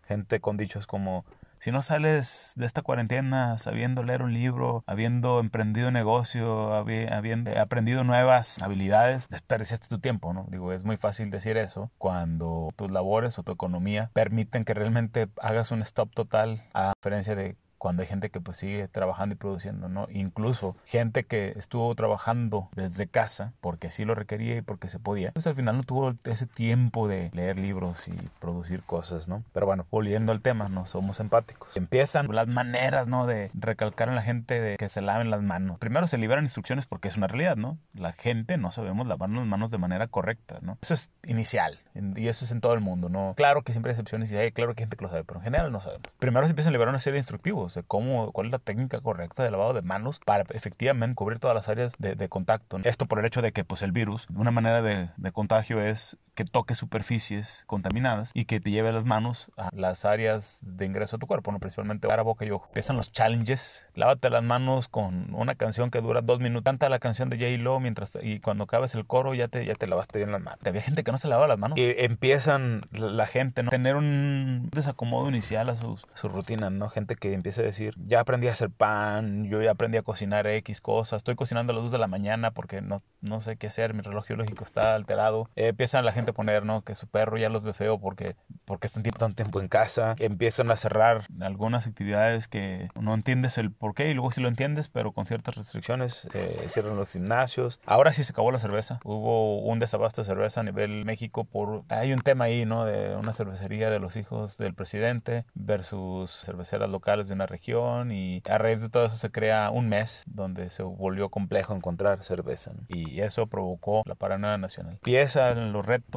Gente 0.08 0.40
con 0.42 0.58
dichos 0.58 0.86
como 0.86 1.26
si 1.60 1.72
no 1.72 1.82
sales 1.82 2.54
de 2.56 2.66
esta 2.66 2.82
cuarentena 2.82 3.58
sabiendo 3.58 4.04
leer 4.04 4.22
un 4.22 4.34
libro, 4.34 4.84
habiendo 4.88 5.40
emprendido 5.40 5.92
negocio, 5.92 6.74
habiendo 6.74 7.60
aprendido 7.60 8.04
nuevas 8.04 8.58
habilidades, 8.62 9.28
desperdiciaste 9.30 9.88
tu 9.88 10.00
tiempo, 10.00 10.34
¿no? 10.34 10.46
Digo, 10.50 10.74
es 10.74 10.84
muy 10.84 10.98
fácil 10.98 11.30
decir 11.30 11.58
eso 11.58 11.92
cuando 11.98 12.70
tus 12.76 12.92
labores 12.92 13.38
o 13.40 13.44
tu 13.44 13.52
economía 13.52 14.10
permiten 14.14 14.66
que 14.66 14.74
realmente 14.74 15.28
hagas 15.42 15.72
un 15.72 15.82
stop 15.82 16.14
total 16.14 16.64
a 16.74 16.94
diferencia 16.98 17.36
de 17.36 17.56
cuando 17.78 18.02
hay 18.02 18.08
gente 18.08 18.30
que 18.30 18.42
pues 18.42 18.58
sigue 18.58 18.88
trabajando 18.88 19.34
y 19.34 19.38
produciendo, 19.38 19.90
¿no? 19.90 20.08
Incluso 20.10 20.76
gente 20.86 21.26
que 21.26 21.54
estuvo 21.58 21.94
trabajando 21.96 22.70
desde 22.76 23.08
casa 23.08 23.54
porque 23.62 23.88
así 23.88 24.06
lo 24.06 24.16
requería 24.16 24.58
y 24.58 24.62
porque 24.62 24.90
se 24.90 25.00
podía, 25.00 25.32
pues 25.32 25.48
al 25.48 25.56
final 25.56 25.78
no 25.78 25.84
tuvo 25.84 26.16
ese 26.26 26.46
tiempo 26.46 27.08
de 27.08 27.30
leer 27.34 27.60
libros 27.60 28.08
y 28.08 28.14
producir 28.40 28.84
cosas, 28.84 29.28
¿no? 29.28 29.44
Pero 29.54 29.66
bueno, 29.66 29.86
volviendo 29.92 30.32
al 30.32 30.42
tema, 30.42 30.70
no 30.70 30.86
somos 30.86 31.20
empáticos. 31.20 31.76
Empiezan 31.76 32.28
las 32.34 32.48
maneras, 32.48 33.08
¿no? 33.08 33.28
De 33.28 33.52
recalcar 33.54 34.10
a 34.10 34.14
la 34.14 34.22
gente 34.22 34.60
de 34.60 34.78
que 34.78 34.90
se 34.90 35.02
laven 35.02 35.30
las 35.30 35.42
manos. 35.42 35.78
Primero 35.80 36.08
se 36.08 36.18
liberan 36.18 36.46
instrucciones 36.46 36.86
porque 36.86 37.08
es 37.08 37.18
una 37.18 37.28
realidad, 37.28 37.58
¿no? 37.58 37.78
La 37.94 38.14
gente 38.14 38.58
no 38.58 38.72
sabemos 38.72 39.08
lavarnos 39.08 39.40
las 39.40 39.48
manos 39.48 39.72
de 39.72 39.78
manera 39.78 40.08
correcta, 40.08 40.60
¿no? 40.62 40.78
Eso 40.82 40.94
es 40.94 41.10
inicial 41.26 41.80
y 42.16 42.28
eso 42.28 42.46
es 42.46 42.52
en 42.52 42.62
todo 42.62 42.74
el 42.74 42.82
mundo, 42.82 43.10
¿no? 43.10 43.34
Claro 43.36 43.64
que 43.64 43.74
siempre 43.74 43.92
hay 43.92 43.94
excepciones 43.94 44.32
y 44.32 44.38
hay, 44.38 44.52
claro 44.52 44.74
que 44.74 44.82
hay 44.82 44.86
gente 44.86 44.98
que 44.98 45.04
lo 45.04 45.10
sabe, 45.10 45.24
pero 45.24 45.40
en 45.40 45.44
general 45.44 45.72
no 45.72 45.80
sabemos. 45.80 46.08
Primero 46.20 46.46
se 46.48 46.52
empiezan 46.52 46.72
a 46.72 46.74
liberar 46.74 46.90
una 46.90 47.00
serie 47.00 47.16
de 47.16 47.20
instructivos 47.20 47.67
de 47.74 47.84
cómo, 47.84 48.32
cuál 48.32 48.48
es 48.48 48.52
la 48.52 48.60
técnica 48.60 49.02
correcta 49.02 49.44
de 49.44 49.52
lavado 49.52 49.74
de 49.74 49.82
manos 49.82 50.20
para 50.26 50.44
efectivamente 50.50 51.16
cubrir 51.16 51.40
todas 51.40 51.56
las 51.56 51.70
áreas 51.70 51.94
de, 51.98 52.30
contacto. 52.30 52.80
Esto 52.84 53.06
por 53.06 53.20
el 53.20 53.26
hecho 53.26 53.42
de 53.42 53.52
que 53.52 53.64
pues 53.64 53.82
el 53.82 53.92
virus, 53.92 54.28
una 54.36 54.52
manera 54.52 54.82
de, 54.82 55.10
de 55.16 55.32
contagio 55.32 55.82
es 55.82 56.18
que 56.38 56.46
toque 56.46 56.76
superficies 56.76 57.64
contaminadas 57.66 58.30
y 58.36 58.46
que 58.46 58.60
te 58.60 58.70
lleve 58.70 58.94
las 58.94 59.06
manos 59.06 59.52
a 59.58 59.70
las 59.74 60.06
áreas 60.06 60.60
de 60.62 60.86
ingreso 60.86 61.16
a 61.16 61.20
tu 61.20 61.26
cuerpo, 61.26 61.52
¿no? 61.52 61.60
principalmente 61.60 62.08
cara, 62.08 62.22
boca 62.22 62.46
y 62.46 62.52
ojo. 62.52 62.68
Empiezan 62.68 62.96
los 62.96 63.12
challenges. 63.12 63.88
Lávate 63.96 64.30
las 64.30 64.44
manos 64.44 64.88
con 64.88 65.34
una 65.34 65.56
canción 65.56 65.90
que 65.90 66.00
dura 66.00 66.22
dos 66.22 66.40
minutos. 66.40 66.64
Canta 66.66 66.90
la 66.90 67.00
canción 67.00 67.30
de 67.30 67.38
J-Lo 67.38 67.80
mientras 67.80 68.20
y 68.22 68.40
cuando 68.40 68.66
acabes 68.66 68.94
el 68.94 69.08
coro 69.08 69.34
ya 69.34 69.48
te, 69.48 69.66
ya 69.66 69.74
te 69.74 69.88
lavaste 69.88 70.20
bien 70.20 70.32
las 70.32 70.40
manos. 70.40 70.60
Había 70.64 70.84
gente 70.84 71.04
que 71.04 71.12
no 71.12 71.18
se 71.18 71.28
lavaba 71.28 71.48
las 71.48 71.58
manos. 71.58 71.76
Y 71.76 71.96
empiezan 71.98 72.82
la, 72.92 73.26
gente 73.26 73.64
¿no? 73.64 73.72
tener 73.72 73.96
un 73.96 74.70
desacomodo 74.72 75.30
inicial 75.30 75.70
a 75.70 75.76
sus, 75.76 76.06
sus 76.14 76.32
rutinas, 76.32 76.72
¿no? 76.72 76.90
Gente 76.90 77.16
que 77.16 77.34
empieza 77.34 77.62
a 77.62 77.66
decir, 77.66 77.96
ya 78.06 78.20
aprendí 78.20 78.48
a 78.48 78.52
hacer 78.52 78.70
pan, 78.70 79.46
yo 79.46 79.64
ya 79.64 79.72
aprendí 79.72 79.98
a 79.98 80.04
cocinar 80.04 80.46
X 80.46 80.82
cosas, 80.82 81.18
estoy 81.18 81.34
cocinando 81.34 81.74
a 81.74 81.76
las 81.76 81.86
2 81.86 81.94
de 81.94 81.98
la 81.98 82.08
mañana 82.08 82.52
porque 82.52 82.82
no, 82.82 83.02
no 83.22 83.42
sé 83.42 83.58
qué 83.58 83.68
hacer, 83.68 83.96
mi 83.96 84.02
reloj 84.02 84.28
biológico 84.28 84.64
está 84.64 84.94
alterado. 84.94 85.50
Eh, 85.56 85.70
empiezan 85.70 86.06
la 86.06 86.12
gente 86.12 86.27
poner, 86.34 86.66
¿no? 86.66 86.82
Que 86.84 86.96
su 86.96 87.08
perro 87.08 87.38
ya 87.38 87.50
los 87.50 87.64
ve 87.64 87.74
feo 87.74 88.00
porque, 88.00 88.36
porque 88.66 88.88
están 88.88 89.04
tanto 89.04 89.36
tiempo 89.36 89.62
en 89.62 89.68
casa. 89.68 90.16
Empiezan 90.20 90.72
a 90.72 90.78
cerrar 90.78 91.28
algunas 91.42 91.88
actividades 91.88 92.48
que 92.48 92.90
no 93.00 93.14
entiendes 93.14 93.58
el 93.58 93.72
por 93.72 93.94
qué 93.94 94.10
y 94.10 94.14
luego 94.14 94.32
sí 94.32 94.42
lo 94.42 94.48
entiendes, 94.48 94.90
pero 94.90 95.12
con 95.12 95.26
ciertas 95.26 95.56
restricciones 95.56 96.28
eh, 96.34 96.66
cierran 96.70 96.98
los 96.98 97.12
gimnasios. 97.12 97.80
Ahora 97.86 98.14
sí 98.14 98.24
se 98.24 98.32
acabó 98.32 98.52
la 98.52 98.60
cerveza. 98.60 99.00
Hubo 99.04 99.60
un 99.62 99.80
desabasto 99.80 100.22
de 100.22 100.26
cerveza 100.26 100.62
a 100.62 100.64
nivel 100.64 101.06
México 101.06 101.46
por... 101.46 101.84
Hay 101.90 102.14
un 102.14 102.20
tema 102.20 102.46
ahí, 102.46 102.66
¿no? 102.66 102.86
De 102.86 103.16
una 103.16 103.34
cervecería 103.34 103.90
de 103.90 104.00
los 104.00 104.16
hijos 104.16 104.58
del 104.58 104.74
presidente 104.74 105.46
versus 105.54 106.32
cerveceras 106.32 106.90
locales 106.90 107.28
de 107.28 107.34
una 107.34 107.46
región 107.46 108.12
y 108.12 108.42
a 108.50 108.58
raíz 108.58 108.82
de 108.82 108.90
todo 108.90 109.06
eso 109.06 109.18
se 109.18 109.32
crea 109.32 109.70
un 109.70 109.90
mes 109.90 110.24
donde 110.26 110.70
se 110.70 110.84
volvió 110.84 111.30
complejo 111.30 111.76
encontrar 111.76 112.24
cerveza 112.24 112.72
y 112.88 113.22
eso 113.22 113.48
provocó 113.48 114.04
la 114.06 114.16
paranoia 114.16 114.58
nacional. 114.58 114.94
Empiezan 114.94 115.72
los 115.72 115.86
retos 115.86 116.17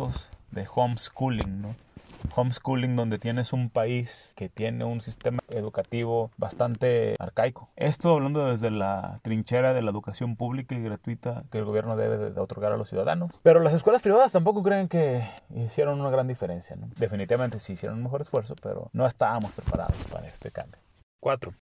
de 0.50 0.66
homeschooling, 0.74 1.62
¿no? 1.62 1.74
Homeschooling 2.34 2.96
donde 2.96 3.18
tienes 3.18 3.52
un 3.52 3.70
país 3.70 4.32
que 4.36 4.48
tiene 4.48 4.84
un 4.84 5.00
sistema 5.00 5.40
educativo 5.48 6.30
bastante 6.36 7.16
arcaico. 7.18 7.70
Esto 7.76 8.14
hablando 8.14 8.46
desde 8.46 8.70
la 8.70 9.20
trinchera 9.22 9.72
de 9.72 9.82
la 9.82 9.90
educación 9.90 10.36
pública 10.36 10.74
y 10.74 10.82
gratuita 10.82 11.44
que 11.50 11.58
el 11.58 11.64
gobierno 11.64 11.96
debe 11.96 12.30
de 12.30 12.40
otorgar 12.40 12.72
a 12.72 12.76
los 12.76 12.88
ciudadanos. 12.88 13.32
Pero 13.42 13.60
las 13.60 13.72
escuelas 13.72 14.02
privadas 14.02 14.32
tampoco 14.32 14.62
creen 14.62 14.88
que 14.88 15.24
hicieron 15.54 16.00
una 16.00 16.10
gran 16.10 16.28
diferencia. 16.28 16.76
¿no? 16.76 16.88
Definitivamente 16.96 17.58
sí 17.58 17.72
hicieron 17.72 17.98
un 17.98 18.04
mejor 18.04 18.22
esfuerzo, 18.22 18.54
pero 18.62 18.90
no 18.92 19.06
estábamos 19.06 19.52
preparados 19.52 19.96
para 20.10 20.28
este 20.28 20.50
cambio. 20.50 20.80
4. 21.20 21.52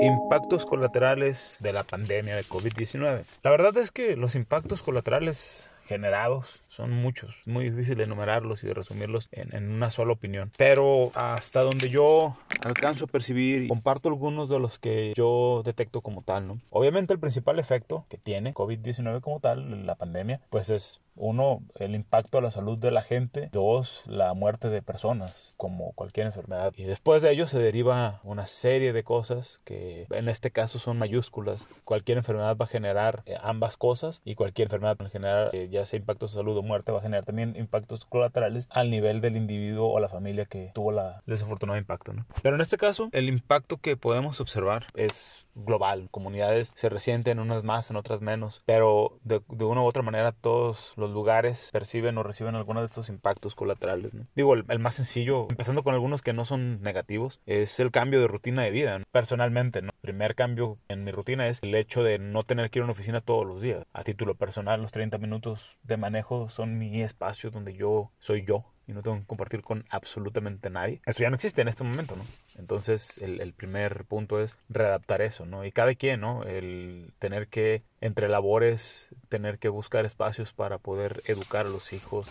Impactos 0.00 0.66
colaterales 0.66 1.56
de 1.60 1.72
la 1.72 1.84
pandemia 1.84 2.36
de 2.36 2.42
COVID-19. 2.42 3.24
La 3.42 3.50
verdad 3.50 3.76
es 3.76 3.90
que 3.90 4.16
los 4.16 4.34
impactos 4.34 4.82
colaterales 4.82 5.70
generados 5.86 6.62
son 6.74 6.90
muchos, 6.90 7.34
muy 7.46 7.70
difícil 7.70 7.96
de 7.96 8.04
enumerarlos 8.04 8.64
y 8.64 8.66
de 8.66 8.74
resumirlos 8.74 9.28
en, 9.30 9.70
una 9.70 9.90
sola 9.90 10.12
opinión. 10.12 10.50
Pero 10.56 11.12
hasta 11.14 11.62
donde 11.62 11.88
yo 11.88 12.36
alcanzo 12.60 13.04
a 13.04 13.08
percibir 13.08 13.68
comparto 13.68 14.08
algunos 14.08 14.48
de 14.48 14.58
los 14.58 14.78
que 14.78 15.12
yo 15.16 15.62
detecto 15.64 16.00
como 16.00 16.22
tal, 16.22 16.48
¿no? 16.48 16.60
Obviamente 16.70 17.12
el 17.12 17.20
principal 17.20 17.58
efecto 17.58 18.06
que 18.08 18.18
tiene 18.18 18.54
COVID-19 18.54 19.20
como 19.20 19.40
tal, 19.40 19.86
la 19.86 19.94
pandemia, 19.94 20.40
pues 20.50 20.70
es 20.70 21.00
uno, 21.16 21.62
el 21.76 21.94
impacto 21.94 22.38
a 22.38 22.40
la 22.40 22.50
salud 22.50 22.78
de 22.78 22.90
la 22.90 23.02
gente. 23.02 23.48
Dos, 23.52 24.02
la 24.06 24.34
muerte 24.34 24.68
de 24.68 24.82
personas, 24.82 25.54
como 25.56 25.92
cualquier 25.92 26.26
enfermedad. 26.26 26.72
Y 26.76 26.84
después 26.84 27.22
de 27.22 27.30
ello 27.30 27.46
se 27.46 27.58
deriva 27.58 28.20
una 28.24 28.46
serie 28.46 28.92
de 28.92 29.04
cosas 29.04 29.60
que 29.64 30.06
en 30.10 30.28
este 30.28 30.50
caso 30.50 30.78
son 30.78 30.98
mayúsculas. 30.98 31.68
Cualquier 31.84 32.18
enfermedad 32.18 32.56
va 32.56 32.64
a 32.64 32.68
generar 32.68 33.22
eh, 33.26 33.36
ambas 33.40 33.76
cosas 33.76 34.22
y 34.24 34.34
cualquier 34.34 34.66
enfermedad 34.66 34.96
va 35.00 35.06
a 35.06 35.10
generar, 35.10 35.50
eh, 35.54 35.68
ya 35.70 35.86
sea 35.86 35.98
impactos 35.98 36.32
de 36.32 36.36
salud 36.36 36.56
o 36.56 36.62
muerte, 36.64 36.92
va 36.92 36.98
a 36.98 37.02
generar 37.02 37.24
también 37.24 37.54
impactos 37.56 38.04
colaterales 38.04 38.66
al 38.70 38.90
nivel 38.90 39.20
del 39.20 39.36
individuo 39.36 39.90
o 39.90 40.00
la 40.00 40.08
familia 40.08 40.46
que 40.46 40.70
tuvo 40.74 40.92
la 40.92 41.22
desafortunado 41.26 41.78
impacto. 41.78 42.12
¿no? 42.12 42.26
Pero 42.42 42.56
en 42.56 42.60
este 42.60 42.76
caso, 42.76 43.08
el 43.12 43.28
impacto 43.28 43.78
que 43.78 43.96
podemos 43.96 44.40
observar 44.40 44.86
es 44.94 45.46
global. 45.54 46.08
Comunidades 46.10 46.72
se 46.74 46.88
resienten, 46.88 47.38
unas 47.38 47.62
más, 47.62 47.90
en 47.90 47.96
otras 47.96 48.20
menos. 48.20 48.62
Pero 48.66 49.18
de, 49.22 49.40
una 49.64 49.82
u 49.82 49.84
otra 49.84 50.02
manera 50.02 50.32
todos 50.32 50.92
los 50.96 51.10
lugares 51.10 51.70
perciben 51.72 52.18
o 52.18 52.22
reciben 52.22 52.54
algunos 52.54 52.82
de 52.82 52.86
estos 52.86 53.08
impactos 53.08 53.54
colaterales. 53.54 54.16
Digo, 54.34 54.54
el, 54.54 54.78
más 54.78 54.94
sencillo, 54.94 55.46
empezando 55.50 55.82
con 55.82 55.94
algunos 55.94 56.22
que 56.22 56.32
no 56.32 56.44
son 56.44 56.82
negativos, 56.82 57.40
es 57.46 57.78
el 57.80 57.90
cambio 57.90 58.20
de 58.20 58.28
rutina 58.28 58.62
de 58.62 58.70
vida. 58.70 59.00
Personalmente, 59.10 59.82
¿no? 59.82 59.92
Primer 60.04 60.34
cambio 60.34 60.76
en 60.88 61.02
mi 61.02 61.12
rutina 61.12 61.48
es 61.48 61.60
el 61.62 61.74
hecho 61.74 62.02
de 62.02 62.18
no 62.18 62.44
tener 62.44 62.68
que 62.68 62.78
ir 62.78 62.82
a 62.82 62.84
una 62.84 62.92
oficina 62.92 63.22
todos 63.22 63.46
los 63.46 63.62
días. 63.62 63.86
A 63.94 64.04
título 64.04 64.34
personal, 64.34 64.82
los 64.82 64.92
30 64.92 65.16
minutos 65.16 65.78
de 65.82 65.96
manejo 65.96 66.50
son 66.50 66.76
mi 66.76 67.00
espacio 67.00 67.50
donde 67.50 67.72
yo 67.72 68.10
soy 68.18 68.44
yo 68.44 68.66
y 68.86 68.92
no 68.92 69.02
tengo 69.02 69.18
que 69.18 69.24
compartir 69.24 69.62
con 69.62 69.86
absolutamente 69.88 70.68
nadie. 70.68 71.00
Eso 71.06 71.22
ya 71.22 71.30
no 71.30 71.36
existe 71.36 71.62
en 71.62 71.68
este 71.68 71.84
momento, 71.84 72.16
¿no? 72.16 72.26
Entonces, 72.58 73.16
el, 73.16 73.40
el, 73.40 73.54
primer 73.54 74.04
punto 74.04 74.42
es 74.42 74.58
readaptar 74.68 75.22
eso, 75.22 75.46
¿no? 75.46 75.64
Y 75.64 75.72
cada 75.72 75.94
quien, 75.94 76.20
¿no? 76.20 76.44
El 76.44 77.14
tener 77.18 77.48
que, 77.48 77.82
entre 78.02 78.28
labores, 78.28 79.08
tener 79.30 79.58
que 79.58 79.70
buscar 79.70 80.04
espacios 80.04 80.52
para 80.52 80.76
poder 80.76 81.22
educar 81.24 81.64
a 81.64 81.70
los 81.70 81.94
hijos 81.94 82.28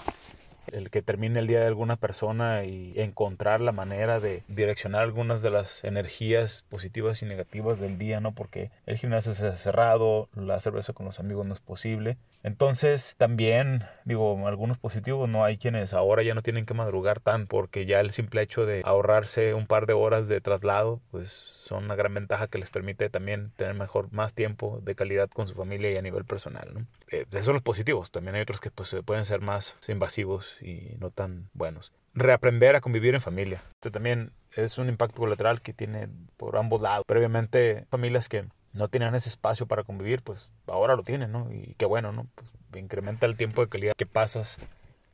el 0.72 0.90
que 0.90 1.02
termine 1.02 1.40
el 1.40 1.48
día 1.48 1.60
de 1.60 1.68
alguna 1.68 1.96
persona 1.96 2.64
y 2.64 2.94
encontrar 2.96 3.62
la 3.62 3.72
manera 3.72 4.20
de 4.20 4.44
direccionar 4.48 5.02
algunas 5.02 5.42
de 5.42 5.50
las 5.50 5.84
energías 5.84 6.66
positivas 6.70 7.22
y 7.22 7.26
negativas 7.26 7.80
del 7.80 7.98
día, 7.98 8.20
¿no? 8.20 8.34
Porque 8.34 8.72
el 8.86 8.98
gimnasio 8.98 9.34
se 9.34 9.48
ha 9.48 9.56
cerrado, 9.56 10.30
la 10.36 10.60
cerveza 10.60 10.94
con 10.94 11.06
los 11.06 11.20
amigos 11.20 11.46
no 11.46 11.54
es 11.54 11.60
posible. 11.60 12.18
Entonces, 12.44 13.16
también, 13.18 13.86
digo, 14.04 14.48
algunos 14.48 14.78
positivos, 14.78 15.30
¿no? 15.30 15.46
Hay 15.46 15.58
quienes 15.58 15.94
ahora 15.94 16.24
ya 16.24 16.34
no 16.34 16.42
tienen 16.42 16.66
que 16.66 16.74
madrugar 16.74 17.22
tan 17.22 17.48
porque 17.48 17.86
ya 17.86 18.02
el 18.02 18.12
simple 18.12 18.42
hecho 18.42 18.66
de 18.66 18.82
ahorrarse 18.84 19.54
un 19.54 19.66
par 19.66 19.86
de 19.86 19.94
horas 19.94 20.28
de 20.28 20.42
traslado, 20.42 21.00
pues 21.12 21.32
son 21.32 21.86
una 21.86 21.96
gran 21.96 22.14
ventaja 22.14 22.48
que 22.48 22.58
les 22.58 22.70
permite 22.70 23.10
también 23.10 23.52
tener 23.56 23.76
mejor, 23.76 24.12
más 24.12 24.34
tiempo 24.34 24.80
de 24.84 24.96
calidad 24.96 25.30
con 25.30 25.48
su 25.48 25.56
familia 25.56 25.92
y 25.92 25.98
a 25.98 26.02
nivel 26.02 26.26
personal, 26.26 26.70
¿no? 26.74 26.86
Eh, 27.10 27.26
esos 27.32 27.46
son 27.46 27.54
los 27.54 27.64
positivos. 27.64 28.12
También 28.12 28.36
hay 28.36 28.42
otros 28.42 28.60
que 28.60 28.72
pues 28.72 28.96
pueden 29.06 29.26
ser 29.26 29.40
más 29.40 29.76
invasivos 29.88 30.53
y 30.62 30.96
no 31.00 31.12
tan 31.12 31.50
buenos. 31.54 31.92
Reaprender 32.14 32.76
a 32.76 32.82
convivir 32.82 33.16
en 33.16 33.22
familia. 33.22 33.64
Este 33.76 33.92
también 33.92 34.32
es 34.56 34.78
un 34.78 34.90
impacto 34.90 35.22
colateral 35.22 35.62
que 35.62 35.74
tiene 35.74 36.10
por 36.38 36.58
ambos 36.58 36.82
lados. 36.82 37.06
Previamente, 37.08 37.86
familias 37.90 38.30
que 38.30 38.46
no 38.74 38.88
tenían 38.88 39.16
ese 39.16 39.30
espacio 39.30 39.68
para 39.68 39.84
convivir, 39.84 40.22
pues 40.22 40.50
ahora 40.68 40.96
lo 40.96 41.04
tienen, 41.04 41.32
¿no? 41.32 41.52
Y 41.52 41.76
qué 41.78 41.86
bueno, 41.86 42.12
¿no? 42.12 42.28
Pues 42.36 42.52
incrementa 42.76 43.26
el 43.26 43.38
tiempo 43.38 43.62
de 43.62 43.70
calidad 43.70 43.94
que 43.96 44.06
pasas 44.06 44.60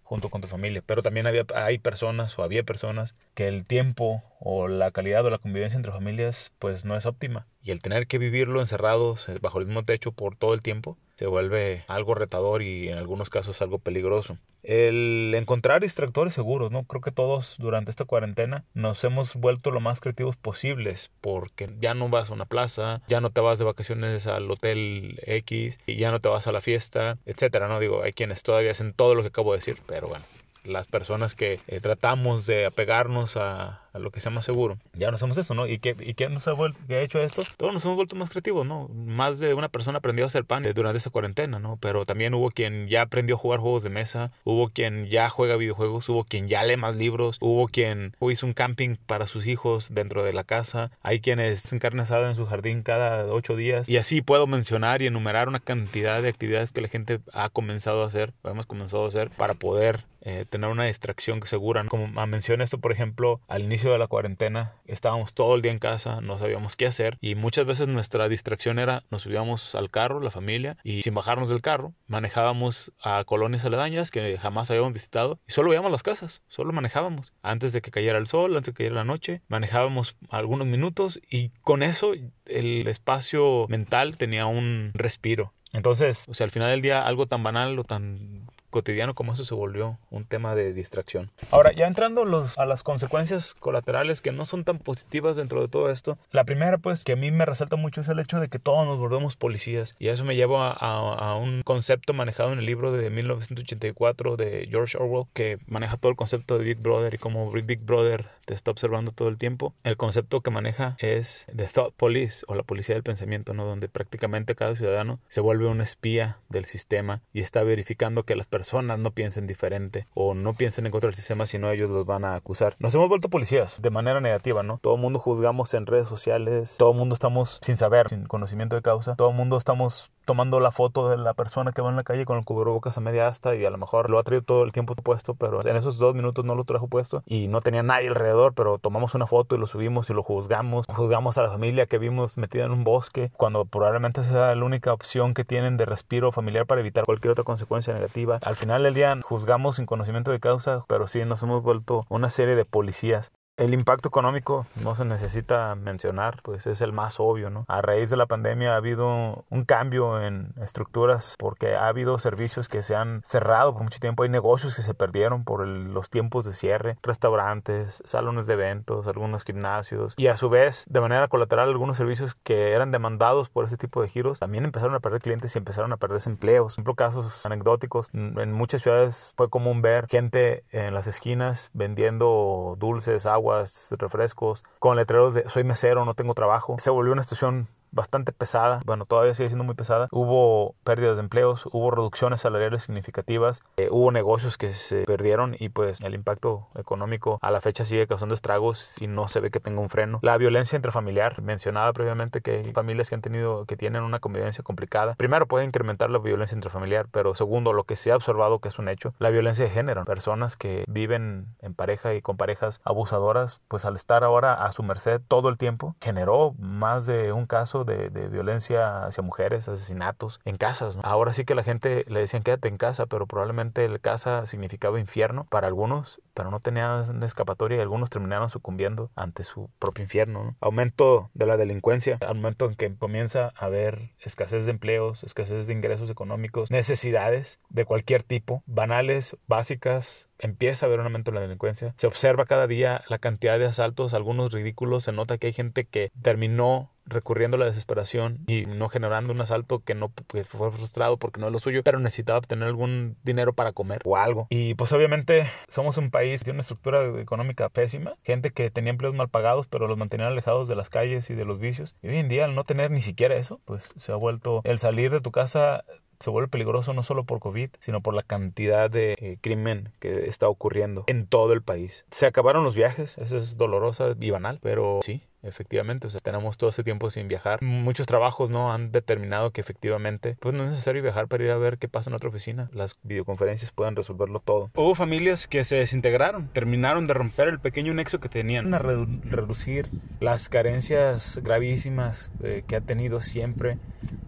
junto 0.03 0.29
con 0.29 0.41
tu 0.41 0.47
familia. 0.47 0.81
Pero 0.85 1.03
también 1.03 1.27
había, 1.27 1.45
hay 1.53 1.77
personas 1.77 2.37
o 2.39 2.43
había 2.43 2.63
personas 2.63 3.15
que 3.39 3.47
el 3.47 3.63
tiempo 3.63 4.21
o 4.41 4.67
la 4.67 4.91
calidad 4.91 5.25
o 5.25 5.29
la 5.29 5.37
convivencia 5.37 5.77
entre 5.77 5.93
familias 5.93 6.51
pues 6.59 6.83
no 6.83 6.97
es 6.97 7.05
óptima. 7.05 7.47
Y 7.63 7.71
el 7.71 7.81
tener 7.81 8.05
que 8.05 8.17
vivirlo 8.17 8.59
encerrados 8.59 9.29
eh, 9.29 9.37
bajo 9.41 9.59
el 9.59 9.65
mismo 9.65 9.85
techo 9.85 10.11
por 10.11 10.35
todo 10.35 10.53
el 10.53 10.61
tiempo 10.61 10.97
se 11.15 11.25
vuelve 11.25 11.85
algo 11.87 12.15
retador 12.15 12.61
y 12.61 12.89
en 12.89 12.97
algunos 12.97 13.29
casos 13.29 13.61
algo 13.61 13.79
peligroso. 13.79 14.37
El 14.61 15.33
encontrar 15.37 15.81
distractores 15.81 16.33
seguros, 16.33 16.69
¿no? 16.69 16.83
Creo 16.83 17.01
que 17.01 17.11
todos 17.11 17.55
durante 17.59 17.91
esta 17.91 18.03
cuarentena 18.03 18.65
nos 18.73 19.01
hemos 19.05 19.35
vuelto 19.35 19.71
lo 19.71 19.79
más 19.79 20.01
creativos 20.01 20.35
posibles 20.35 21.09
porque 21.21 21.69
ya 21.79 21.93
no 21.93 22.09
vas 22.09 22.31
a 22.31 22.33
una 22.33 22.45
plaza, 22.45 23.01
ya 23.07 23.21
no 23.21 23.29
te 23.29 23.39
vas 23.39 23.57
de 23.57 23.63
vacaciones 23.63 24.27
al 24.27 24.51
hotel 24.51 25.17
X, 25.25 25.79
y 25.87 25.95
ya 25.95 26.11
no 26.11 26.19
te 26.19 26.27
vas 26.27 26.47
a 26.47 26.51
la 26.51 26.59
fiesta, 26.59 27.17
etcétera, 27.25 27.69
¿no? 27.69 27.79
Digo, 27.79 28.03
hay 28.03 28.11
quienes 28.11 28.43
todavía 28.43 28.71
hacen 28.71 28.91
todo 28.91 29.15
lo 29.15 29.21
que 29.21 29.29
acabo 29.29 29.53
de 29.53 29.59
decir, 29.59 29.77
pero 29.87 30.09
bueno, 30.09 30.25
las 30.63 30.87
personas 30.87 31.35
que 31.35 31.59
eh, 31.67 31.79
tratamos 31.79 32.45
de 32.45 32.65
apegarnos 32.65 33.37
a, 33.37 33.81
a 33.93 33.99
lo 33.99 34.11
que 34.11 34.19
sea 34.19 34.31
más 34.31 34.45
seguro. 34.45 34.77
Ya 34.93 35.09
no 35.09 35.15
hacemos 35.15 35.37
eso, 35.37 35.53
¿no? 35.53 35.67
¿Y 35.67 35.79
qué, 35.79 35.95
y 35.99 36.13
qué 36.13 36.29
nos 36.29 36.47
ha, 36.47 36.53
vuelto, 36.53 36.79
qué 36.87 36.95
ha 36.95 37.01
hecho 37.01 37.19
esto? 37.21 37.43
Todos 37.57 37.73
nos 37.73 37.83
hemos 37.85 37.95
vuelto 37.95 38.15
más 38.15 38.29
creativos, 38.29 38.65
¿no? 38.65 38.89
Más 38.89 39.39
de 39.39 39.53
una 39.53 39.69
persona 39.69 39.99
aprendió 39.99 40.25
a 40.25 40.27
hacer 40.27 40.45
pan 40.45 40.63
durante 40.73 40.97
esa 40.97 41.09
cuarentena, 41.09 41.59
¿no? 41.59 41.77
Pero 41.81 42.05
también 42.05 42.33
hubo 42.33 42.51
quien 42.51 42.87
ya 42.87 43.03
aprendió 43.03 43.35
a 43.35 43.39
jugar 43.39 43.59
juegos 43.59 43.83
de 43.83 43.89
mesa, 43.89 44.31
hubo 44.43 44.69
quien 44.69 45.05
ya 45.05 45.29
juega 45.29 45.55
videojuegos, 45.55 46.07
hubo 46.09 46.23
quien 46.23 46.47
ya 46.47 46.63
lee 46.63 46.77
más 46.77 46.95
libros, 46.95 47.37
hubo 47.39 47.67
quien 47.67 48.13
hizo 48.21 48.45
un 48.45 48.53
camping 48.53 48.95
para 49.05 49.27
sus 49.27 49.47
hijos 49.47 49.87
dentro 49.91 50.23
de 50.23 50.33
la 50.33 50.43
casa, 50.43 50.91
hay 51.01 51.21
quienes 51.21 51.61
se 51.61 51.79
carne 51.79 51.99
en 52.09 52.35
su 52.35 52.45
jardín 52.45 52.81
cada 52.81 53.25
ocho 53.25 53.55
días 53.55 53.87
y 53.87 53.97
así 53.97 54.21
puedo 54.21 54.47
mencionar 54.47 55.01
y 55.01 55.07
enumerar 55.07 55.47
una 55.47 55.59
cantidad 55.59 56.21
de 56.21 56.29
actividades 56.29 56.71
que 56.71 56.81
la 56.81 56.87
gente 56.87 57.19
ha 57.33 57.49
comenzado 57.49 58.03
a 58.03 58.07
hacer, 58.07 58.33
hemos 58.43 58.65
comenzado 58.65 59.05
a 59.05 59.07
hacer 59.09 59.29
para 59.31 59.53
poder 59.53 60.05
eh, 60.21 60.45
tener 60.49 60.69
una 60.69 60.85
distracción 60.85 61.41
segura. 61.45 61.85
Como 61.87 62.07
mencioné 62.27 62.63
esto, 62.63 62.77
por 62.77 62.91
ejemplo, 62.91 63.39
al 63.47 63.63
inicio 63.63 63.78
de 63.87 63.97
la 63.97 64.07
cuarentena 64.07 64.73
estábamos 64.85 65.33
todo 65.33 65.55
el 65.55 65.61
día 65.61 65.71
en 65.71 65.79
casa, 65.79 66.19
no 66.21 66.37
sabíamos 66.37 66.75
qué 66.75 66.87
hacer 66.87 67.17
y 67.21 67.35
muchas 67.35 67.65
veces 67.65 67.87
nuestra 67.87 68.27
distracción 68.27 68.79
era 68.79 69.03
nos 69.09 69.23
subíamos 69.23 69.75
al 69.75 69.89
carro, 69.89 70.19
la 70.19 70.31
familia, 70.31 70.77
y 70.83 71.01
sin 71.01 71.13
bajarnos 71.13 71.49
del 71.49 71.61
carro 71.61 71.93
manejábamos 72.07 72.91
a 73.01 73.23
colonias 73.23 73.63
aledañas 73.63 74.11
que 74.11 74.37
jamás 74.37 74.69
habíamos 74.69 74.93
visitado 74.93 75.39
y 75.47 75.53
solo 75.53 75.69
veíamos 75.69 75.91
las 75.91 76.03
casas, 76.03 76.43
solo 76.47 76.73
manejábamos. 76.73 77.31
Antes 77.41 77.71
de 77.71 77.81
que 77.81 77.91
cayera 77.91 78.17
el 78.17 78.27
sol, 78.27 78.57
antes 78.57 78.67
de 78.67 78.73
que 78.73 78.83
cayera 78.83 78.95
la 78.95 79.03
noche, 79.05 79.41
manejábamos 79.47 80.17
algunos 80.29 80.67
minutos 80.67 81.21
y 81.29 81.49
con 81.61 81.83
eso 81.83 82.13
el 82.45 82.87
espacio 82.87 83.65
mental 83.69 84.17
tenía 84.17 84.45
un 84.45 84.91
respiro. 84.93 85.53
Entonces, 85.71 86.27
o 86.27 86.33
sea, 86.33 86.45
al 86.45 86.51
final 86.51 86.71
del 86.71 86.81
día 86.81 87.05
algo 87.05 87.27
tan 87.27 87.43
banal 87.43 87.77
o 87.77 87.83
tan 87.83 88.47
cotidiano 88.69 89.13
como 89.13 89.33
eso 89.33 89.45
se 89.45 89.55
volvió 89.55 89.97
un 90.09 90.25
tema 90.25 90.55
de 90.55 90.73
distracción. 90.73 91.31
Ahora, 91.51 91.71
ya 91.73 91.87
entrando 91.87 92.25
los, 92.25 92.57
a 92.57 92.65
las 92.65 92.83
consecuencias 92.83 93.53
colaterales 93.53 94.21
que 94.21 94.31
no 94.31 94.45
son 94.45 94.63
tan 94.63 94.79
positivas 94.79 95.35
dentro 95.35 95.61
de 95.61 95.67
todo 95.67 95.89
esto, 95.89 96.17
la 96.31 96.45
primera 96.45 96.77
pues 96.77 97.03
que 97.03 97.13
a 97.13 97.15
mí 97.15 97.31
me 97.31 97.45
resalta 97.45 97.75
mucho 97.75 98.01
es 98.01 98.09
el 98.09 98.19
hecho 98.19 98.39
de 98.39 98.49
que 98.49 98.59
todos 98.59 98.85
nos 98.85 98.97
volvemos 98.97 99.35
policías 99.35 99.95
y 99.99 100.09
eso 100.09 100.23
me 100.23 100.35
lleva 100.35 100.71
a, 100.71 101.35
un 101.35 101.61
concepto 101.63 102.13
manejado 102.13 102.53
en 102.53 102.59
el 102.59 102.65
libro 102.65 102.91
de 102.91 103.09
1984 103.09 104.37
de 104.37 104.67
George 104.69 104.97
Orwell 104.97 105.25
que 105.33 105.59
maneja 105.67 105.97
todo 105.97 106.11
el 106.11 106.17
concepto 106.17 106.57
de 106.57 106.63
Big 106.63 106.77
Brother 106.77 107.13
y 107.13 107.17
cómo 107.17 107.51
Big 107.51 107.79
Brother 107.79 108.27
te 108.45 108.53
está 108.53 108.71
observando 108.71 109.11
todo 109.11 109.27
el 109.27 109.37
tiempo. 109.37 109.73
El 109.83 109.97
concepto 109.97 110.41
que 110.41 110.51
maneja 110.51 110.95
es 110.99 111.45
The 111.55 111.65
Thought 111.65 111.93
Police 111.95 112.45
o 112.47 112.55
la 112.55 112.63
policía 112.63 112.95
del 112.95 113.03
pensamiento, 113.03 113.53
¿no? 113.53 113.65
donde 113.65 113.89
prácticamente 113.89 114.55
cada 114.55 114.75
ciudadano 114.75 115.19
se 115.27 115.41
vuelve 115.41 115.67
un 115.67 115.81
espía 115.81 116.37
del 116.49 116.65
sistema 116.65 117.21
y 117.33 117.41
está 117.41 117.63
verificando 117.63 118.23
que 118.23 118.35
las 118.35 118.47
personas 118.47 118.58
personas 118.59 118.99
no 118.99 119.11
piensen 119.11 119.47
diferente 119.47 120.05
o 120.13 120.33
no 120.33 120.53
piensen 120.53 120.85
en 120.85 120.91
contra 120.91 121.07
del 121.07 121.15
sistema, 121.15 121.45
sino 121.45 121.71
ellos 121.71 121.89
los 121.89 122.05
van 122.05 122.25
a 122.25 122.35
acusar. 122.35 122.75
Nos 122.79 122.93
hemos 122.93 123.07
vuelto 123.07 123.29
policías 123.29 123.81
de 123.81 123.89
manera 123.89 124.19
negativa, 124.19 124.63
¿no? 124.63 124.79
Todo 124.79 124.95
el 124.95 125.01
mundo 125.01 125.17
juzgamos 125.17 125.73
en 125.73 125.85
redes 125.85 126.09
sociales, 126.09 126.75
todo 126.77 126.91
el 126.91 126.97
mundo 126.97 127.13
estamos 127.13 127.59
sin 127.61 127.77
saber, 127.77 128.09
sin 128.09 128.25
conocimiento 128.25 128.75
de 128.75 128.81
causa, 128.81 129.15
todo 129.15 129.29
el 129.29 129.35
mundo 129.37 129.57
estamos 129.57 130.11
tomando 130.25 130.59
la 130.59 130.71
foto 130.71 131.09
de 131.09 131.17
la 131.17 131.33
persona 131.33 131.71
que 131.71 131.81
va 131.81 131.89
en 131.89 131.95
la 131.95 132.03
calle 132.03 132.25
con 132.25 132.37
el 132.37 132.45
cubrebocas 132.45 132.97
a 132.97 133.01
media 133.01 133.27
asta 133.27 133.55
y 133.55 133.65
a 133.65 133.69
lo 133.69 133.77
mejor 133.77 134.09
lo 134.09 134.19
ha 134.19 134.23
traído 134.23 134.43
todo 134.43 134.63
el 134.63 134.71
tiempo 134.71 134.95
puesto, 134.95 135.33
pero 135.35 135.65
en 135.65 135.75
esos 135.75 135.97
dos 135.97 136.15
minutos 136.15 136.45
no 136.45 136.55
lo 136.55 136.63
trajo 136.63 136.87
puesto 136.87 137.23
y 137.25 137.47
no 137.47 137.61
tenía 137.61 137.83
nadie 137.83 138.09
alrededor, 138.09 138.53
pero 138.53 138.77
tomamos 138.77 139.15
una 139.15 139.27
foto 139.27 139.55
y 139.55 139.57
lo 139.57 139.67
subimos 139.67 140.09
y 140.09 140.13
lo 140.13 140.23
juzgamos. 140.23 140.85
Juzgamos 140.87 141.37
a 141.37 141.43
la 141.43 141.49
familia 141.49 141.85
que 141.85 141.97
vimos 141.97 142.37
metida 142.37 142.65
en 142.65 142.71
un 142.71 142.83
bosque 142.83 143.31
cuando 143.37 143.65
probablemente 143.65 144.23
sea 144.23 144.55
la 144.55 144.65
única 144.65 144.93
opción 144.93 145.33
que 145.33 145.45
tienen 145.45 145.77
de 145.77 145.85
respiro 145.85 146.31
familiar 146.31 146.65
para 146.65 146.81
evitar 146.81 147.05
cualquier 147.05 147.31
otra 147.31 147.43
consecuencia 147.43 147.93
negativa. 147.93 148.39
Al 148.43 148.55
final 148.55 148.83
del 148.83 148.93
día 148.93 149.17
juzgamos 149.23 149.77
sin 149.77 149.85
conocimiento 149.85 150.31
de 150.31 150.39
causa, 150.39 150.85
pero 150.87 151.07
sí 151.07 151.23
nos 151.25 151.41
hemos 151.43 151.63
vuelto 151.63 152.05
una 152.09 152.29
serie 152.29 152.55
de 152.55 152.65
policías 152.65 153.31
el 153.59 153.73
impacto 153.73 154.07
económico 154.07 154.65
no 154.83 154.95
se 154.95 155.05
necesita 155.05 155.75
mencionar, 155.75 156.41
pues 156.43 156.67
es 156.67 156.81
el 156.81 156.93
más 156.93 157.19
obvio, 157.19 157.49
¿no? 157.49 157.65
A 157.67 157.81
raíz 157.81 158.09
de 158.09 158.17
la 158.17 158.25
pandemia 158.25 158.73
ha 158.73 158.77
habido 158.77 159.45
un 159.49 159.65
cambio 159.65 160.21
en 160.21 160.53
estructuras 160.61 161.35
porque 161.37 161.75
ha 161.75 161.87
habido 161.87 162.17
servicios 162.19 162.69
que 162.69 162.83
se 162.83 162.95
han 162.95 163.23
cerrado 163.27 163.73
por 163.73 163.83
mucho 163.83 163.99
tiempo, 163.99 164.23
hay 164.23 164.29
negocios 164.29 164.75
que 164.75 164.81
se 164.81 164.93
perdieron 164.93 165.43
por 165.43 165.67
los 165.67 166.09
tiempos 166.09 166.45
de 166.45 166.53
cierre, 166.53 166.97
restaurantes, 167.01 168.01
salones 168.05 168.47
de 168.47 168.53
eventos, 168.53 169.07
algunos 169.07 169.43
gimnasios 169.43 170.13
y 170.17 170.27
a 170.27 170.37
su 170.37 170.49
vez, 170.49 170.85
de 170.87 171.01
manera 171.01 171.27
colateral, 171.27 171.69
algunos 171.69 171.97
servicios 171.97 172.35
que 172.43 172.73
eran 172.73 172.91
demandados 172.91 173.49
por 173.49 173.65
ese 173.65 173.77
tipo 173.77 174.01
de 174.01 174.09
giros 174.09 174.39
también 174.39 174.65
empezaron 174.65 174.95
a 174.95 174.99
perder 174.99 175.21
clientes 175.21 175.55
y 175.55 175.57
empezaron 175.57 175.91
a 175.93 175.97
perder 175.97 176.19
empleos. 176.25 176.65
Por 176.65 176.71
ejemplo, 176.73 176.95
casos 176.95 177.45
anecdóticos, 177.45 178.09
en 178.13 178.51
muchas 178.51 178.81
ciudades 178.81 179.33
fue 179.37 179.49
común 179.49 179.81
ver 179.81 180.07
gente 180.07 180.63
en 180.71 180.93
las 180.93 181.07
esquinas 181.07 181.69
vendiendo 181.73 182.75
dulces, 182.79 183.25
agua, 183.25 183.48
refrescos, 183.91 184.63
con 184.79 184.95
letreros 184.95 185.33
de 185.33 185.49
soy 185.49 185.63
mesero, 185.63 186.05
no 186.05 186.13
tengo 186.13 186.33
trabajo. 186.33 186.77
Se 186.79 186.89
volvió 186.89 187.13
una 187.13 187.23
situación 187.23 187.67
bastante 187.91 188.31
pesada, 188.31 188.79
bueno, 188.85 189.05
todavía 189.05 189.33
sigue 189.33 189.49
siendo 189.49 189.63
muy 189.63 189.75
pesada. 189.75 190.07
Hubo 190.11 190.75
pérdidas 190.83 191.15
de 191.15 191.21
empleos, 191.21 191.67
hubo 191.71 191.91
reducciones 191.91 192.41
salariales 192.41 192.83
significativas, 192.83 193.61
eh, 193.77 193.89
hubo 193.91 194.11
negocios 194.11 194.57
que 194.57 194.73
se 194.73 195.03
perdieron 195.03 195.55
y 195.59 195.69
pues 195.69 196.01
el 196.01 196.13
impacto 196.13 196.67
económico 196.75 197.39
a 197.41 197.51
la 197.51 197.61
fecha 197.61 197.85
sigue 197.85 198.07
causando 198.07 198.35
estragos 198.35 198.95
y 198.99 199.07
no 199.07 199.27
se 199.27 199.39
ve 199.39 199.51
que 199.51 199.59
tenga 199.59 199.81
un 199.81 199.89
freno. 199.89 200.19
La 200.21 200.37
violencia 200.37 200.75
intrafamiliar, 200.75 201.41
mencionaba 201.41 201.91
previamente 201.93 202.41
que 202.41 202.57
hay 202.57 202.73
familias 202.73 203.09
que 203.09 203.15
han 203.15 203.21
tenido, 203.21 203.65
que 203.65 203.77
tienen 203.77 204.03
una 204.03 204.19
convivencia 204.19 204.63
complicada. 204.63 205.15
Primero 205.15 205.47
puede 205.47 205.65
incrementar 205.65 206.09
la 206.09 206.19
violencia 206.19 206.55
intrafamiliar, 206.55 207.07
pero 207.11 207.35
segundo, 207.35 207.73
lo 207.73 207.83
que 207.83 207.95
se 207.95 208.11
ha 208.11 208.15
observado 208.15 208.59
que 208.59 208.69
es 208.69 208.79
un 208.79 208.89
hecho, 208.89 209.13
la 209.19 209.29
violencia 209.29 209.65
de 209.65 209.71
género. 209.71 210.05
Personas 210.05 210.57
que 210.57 210.83
viven 210.87 211.47
en 211.61 211.73
pareja 211.73 212.13
y 212.13 212.21
con 212.21 212.37
parejas 212.37 212.81
abusadoras, 212.83 213.61
pues 213.67 213.85
al 213.85 213.95
estar 213.95 214.23
ahora 214.23 214.53
a 214.65 214.71
su 214.71 214.83
merced 214.83 215.21
todo 215.27 215.49
el 215.49 215.57
tiempo, 215.57 215.95
generó 216.01 216.53
más 216.57 217.05
de 217.05 217.31
un 217.31 217.45
caso 217.45 217.78
de, 217.83 218.09
violencia 218.29 219.05
hacia 219.05 219.23
mujeres, 219.23 219.67
asesinatos 219.67 220.39
en 220.45 220.57
casas. 220.57 220.97
Ahora 221.03 221.33
sí 221.33 221.45
que 221.45 221.55
la 221.55 221.63
gente 221.63 222.05
le 222.07 222.19
decían 222.21 222.43
quédate 222.43 222.67
en 222.67 222.77
casa, 222.77 223.05
pero 223.05 223.27
probablemente 223.27 223.85
el 223.85 223.99
casa 223.99 224.45
significaba 224.45 224.99
infierno 224.99 225.45
para 225.49 225.67
algunos, 225.67 226.21
pero 226.33 226.51
no 226.51 226.59
tenían 226.59 227.23
escapatoria 227.23 227.77
y 227.77 227.81
algunos 227.81 228.09
terminaron 228.09 228.49
sucumbiendo 228.49 229.11
ante 229.15 229.43
su 229.43 229.69
propio 229.79 230.03
infierno. 230.03 230.55
Aumento 230.61 231.29
de 231.33 231.45
la 231.45 231.57
delincuencia, 231.57 232.17
al 232.25 232.35
momento 232.35 232.65
en 232.65 232.75
que 232.75 232.95
comienza 232.95 233.51
a 233.55 233.65
haber 233.65 234.11
escasez 234.19 234.65
de 234.65 234.71
empleos, 234.71 235.23
escasez 235.23 235.67
de 235.67 235.73
ingresos 235.73 236.09
económicos, 236.09 236.71
necesidades 236.71 237.59
de 237.69 237.85
cualquier 237.85 238.23
tipo, 238.23 238.63
banales, 238.65 239.37
básicas, 239.47 240.28
empieza 240.39 240.85
a 240.85 240.87
haber 240.87 240.99
un 240.99 241.05
aumento 241.05 241.31
en 241.31 241.35
la 241.35 241.41
delincuencia. 241.41 241.93
Se 241.97 242.07
observa 242.07 242.45
cada 242.45 242.67
día 242.67 243.03
la 243.09 243.19
cantidad 243.19 243.59
de 243.59 243.65
asaltos, 243.65 244.13
algunos 244.13 244.51
ridículos. 244.51 245.03
Se 245.03 245.11
nota 245.11 245.37
que 245.37 245.47
hay 245.47 245.53
gente 245.53 245.85
que 245.85 246.11
terminó 246.21 246.89
recurriendo 247.09 247.55
a 247.57 247.59
la 247.59 247.65
desesperación 247.65 248.39
y 248.47 248.65
no 248.65 248.87
generando 248.87 249.33
un 249.33 249.41
asalto 249.41 249.79
que 249.79 249.95
no 249.95 250.09
pues, 250.09 250.47
fue 250.47 250.71
frustrado 250.71 251.17
porque 251.17 251.39
no 251.41 251.47
es 251.47 251.53
lo 251.53 251.59
suyo, 251.59 251.83
pero 251.83 251.99
necesitaba 251.99 252.39
obtener 252.39 252.67
algún 252.67 253.17
dinero 253.23 253.53
para 253.53 253.73
comer 253.73 254.01
o 254.05 254.15
algo. 254.15 254.47
Y 254.49 254.75
pues 254.75 254.91
obviamente 254.93 255.47
somos 255.67 255.97
un 255.97 256.11
país 256.11 256.43
tiene 256.43 256.57
una 256.57 256.61
estructura 256.61 257.19
económica 257.19 257.69
pésima, 257.69 258.13
gente 258.23 258.51
que 258.51 258.69
tenía 258.69 258.91
empleos 258.91 259.15
mal 259.15 259.29
pagados 259.29 259.67
pero 259.67 259.87
los 259.87 259.97
mantenía 259.97 260.27
alejados 260.27 260.67
de 260.67 260.75
las 260.75 260.89
calles 260.89 261.29
y 261.29 261.35
de 261.35 261.45
los 261.45 261.59
vicios. 261.59 261.95
Y 262.01 262.09
hoy 262.09 262.17
en 262.17 262.29
día 262.29 262.45
al 262.45 262.55
no 262.55 262.63
tener 262.63 262.91
ni 262.91 263.01
siquiera 263.01 263.35
eso, 263.35 263.59
pues 263.65 263.91
se 263.97 264.11
ha 264.11 264.15
vuelto 264.15 264.61
el 264.63 264.79
salir 264.79 265.11
de 265.11 265.21
tu 265.21 265.31
casa 265.31 265.83
se 266.19 266.29
vuelve 266.29 266.49
peligroso 266.49 266.93
no 266.93 267.03
solo 267.03 267.23
por 267.23 267.39
COVID, 267.39 267.69
sino 267.79 268.01
por 268.01 268.13
la 268.13 268.23
cantidad 268.23 268.89
de 268.89 269.15
eh, 269.19 269.37
crimen 269.41 269.91
que 269.99 270.27
está 270.27 270.49
ocurriendo 270.49 271.03
en 271.07 271.27
todo 271.27 271.53
el 271.53 271.61
país. 271.61 272.05
Se 272.11 272.25
acabaron 272.25 272.63
los 272.63 272.75
viajes, 272.75 273.17
eso 273.17 273.37
es 273.37 273.57
dolorosa 273.57 274.15
y 274.19 274.29
banal, 274.29 274.59
pero 274.61 274.99
sí, 275.01 275.21
efectivamente, 275.43 276.07
o 276.07 276.09
sea, 276.09 276.19
tenemos 276.19 276.57
todo 276.57 276.69
ese 276.69 276.83
tiempo 276.83 277.09
sin 277.09 277.27
viajar. 277.27 277.61
Muchos 277.61 278.07
trabajos 278.07 278.49
no 278.49 278.73
han 278.73 278.91
determinado 278.91 279.51
que 279.51 279.61
efectivamente 279.61 280.37
pues 280.39 280.53
no 280.55 280.63
es 280.63 280.71
necesario 280.71 281.01
viajar 281.01 281.27
para 281.27 281.43
ir 281.43 281.51
a 281.51 281.57
ver 281.57 281.77
qué 281.77 281.87
pasa 281.87 282.09
en 282.09 282.15
otra 282.15 282.29
oficina. 282.29 282.69
Las 282.73 282.97
videoconferencias 283.03 283.71
pueden 283.71 283.95
resolverlo 283.95 284.39
todo. 284.39 284.71
Hubo 284.75 284.95
familias 284.95 285.47
que 285.47 285.63
se 285.65 285.77
desintegraron, 285.77 286.49
terminaron 286.49 287.07
de 287.07 287.13
romper 287.13 287.47
el 287.47 287.59
pequeño 287.59 287.93
nexo 287.93 288.19
que 288.19 288.29
tenían. 288.29 288.73
A 288.73 288.79
reducir 288.79 289.89
las 290.19 290.49
carencias 290.49 291.39
gravísimas 291.43 292.31
eh, 292.43 292.63
que 292.67 292.75
ha 292.75 292.81
tenido 292.81 293.21
siempre 293.21 293.77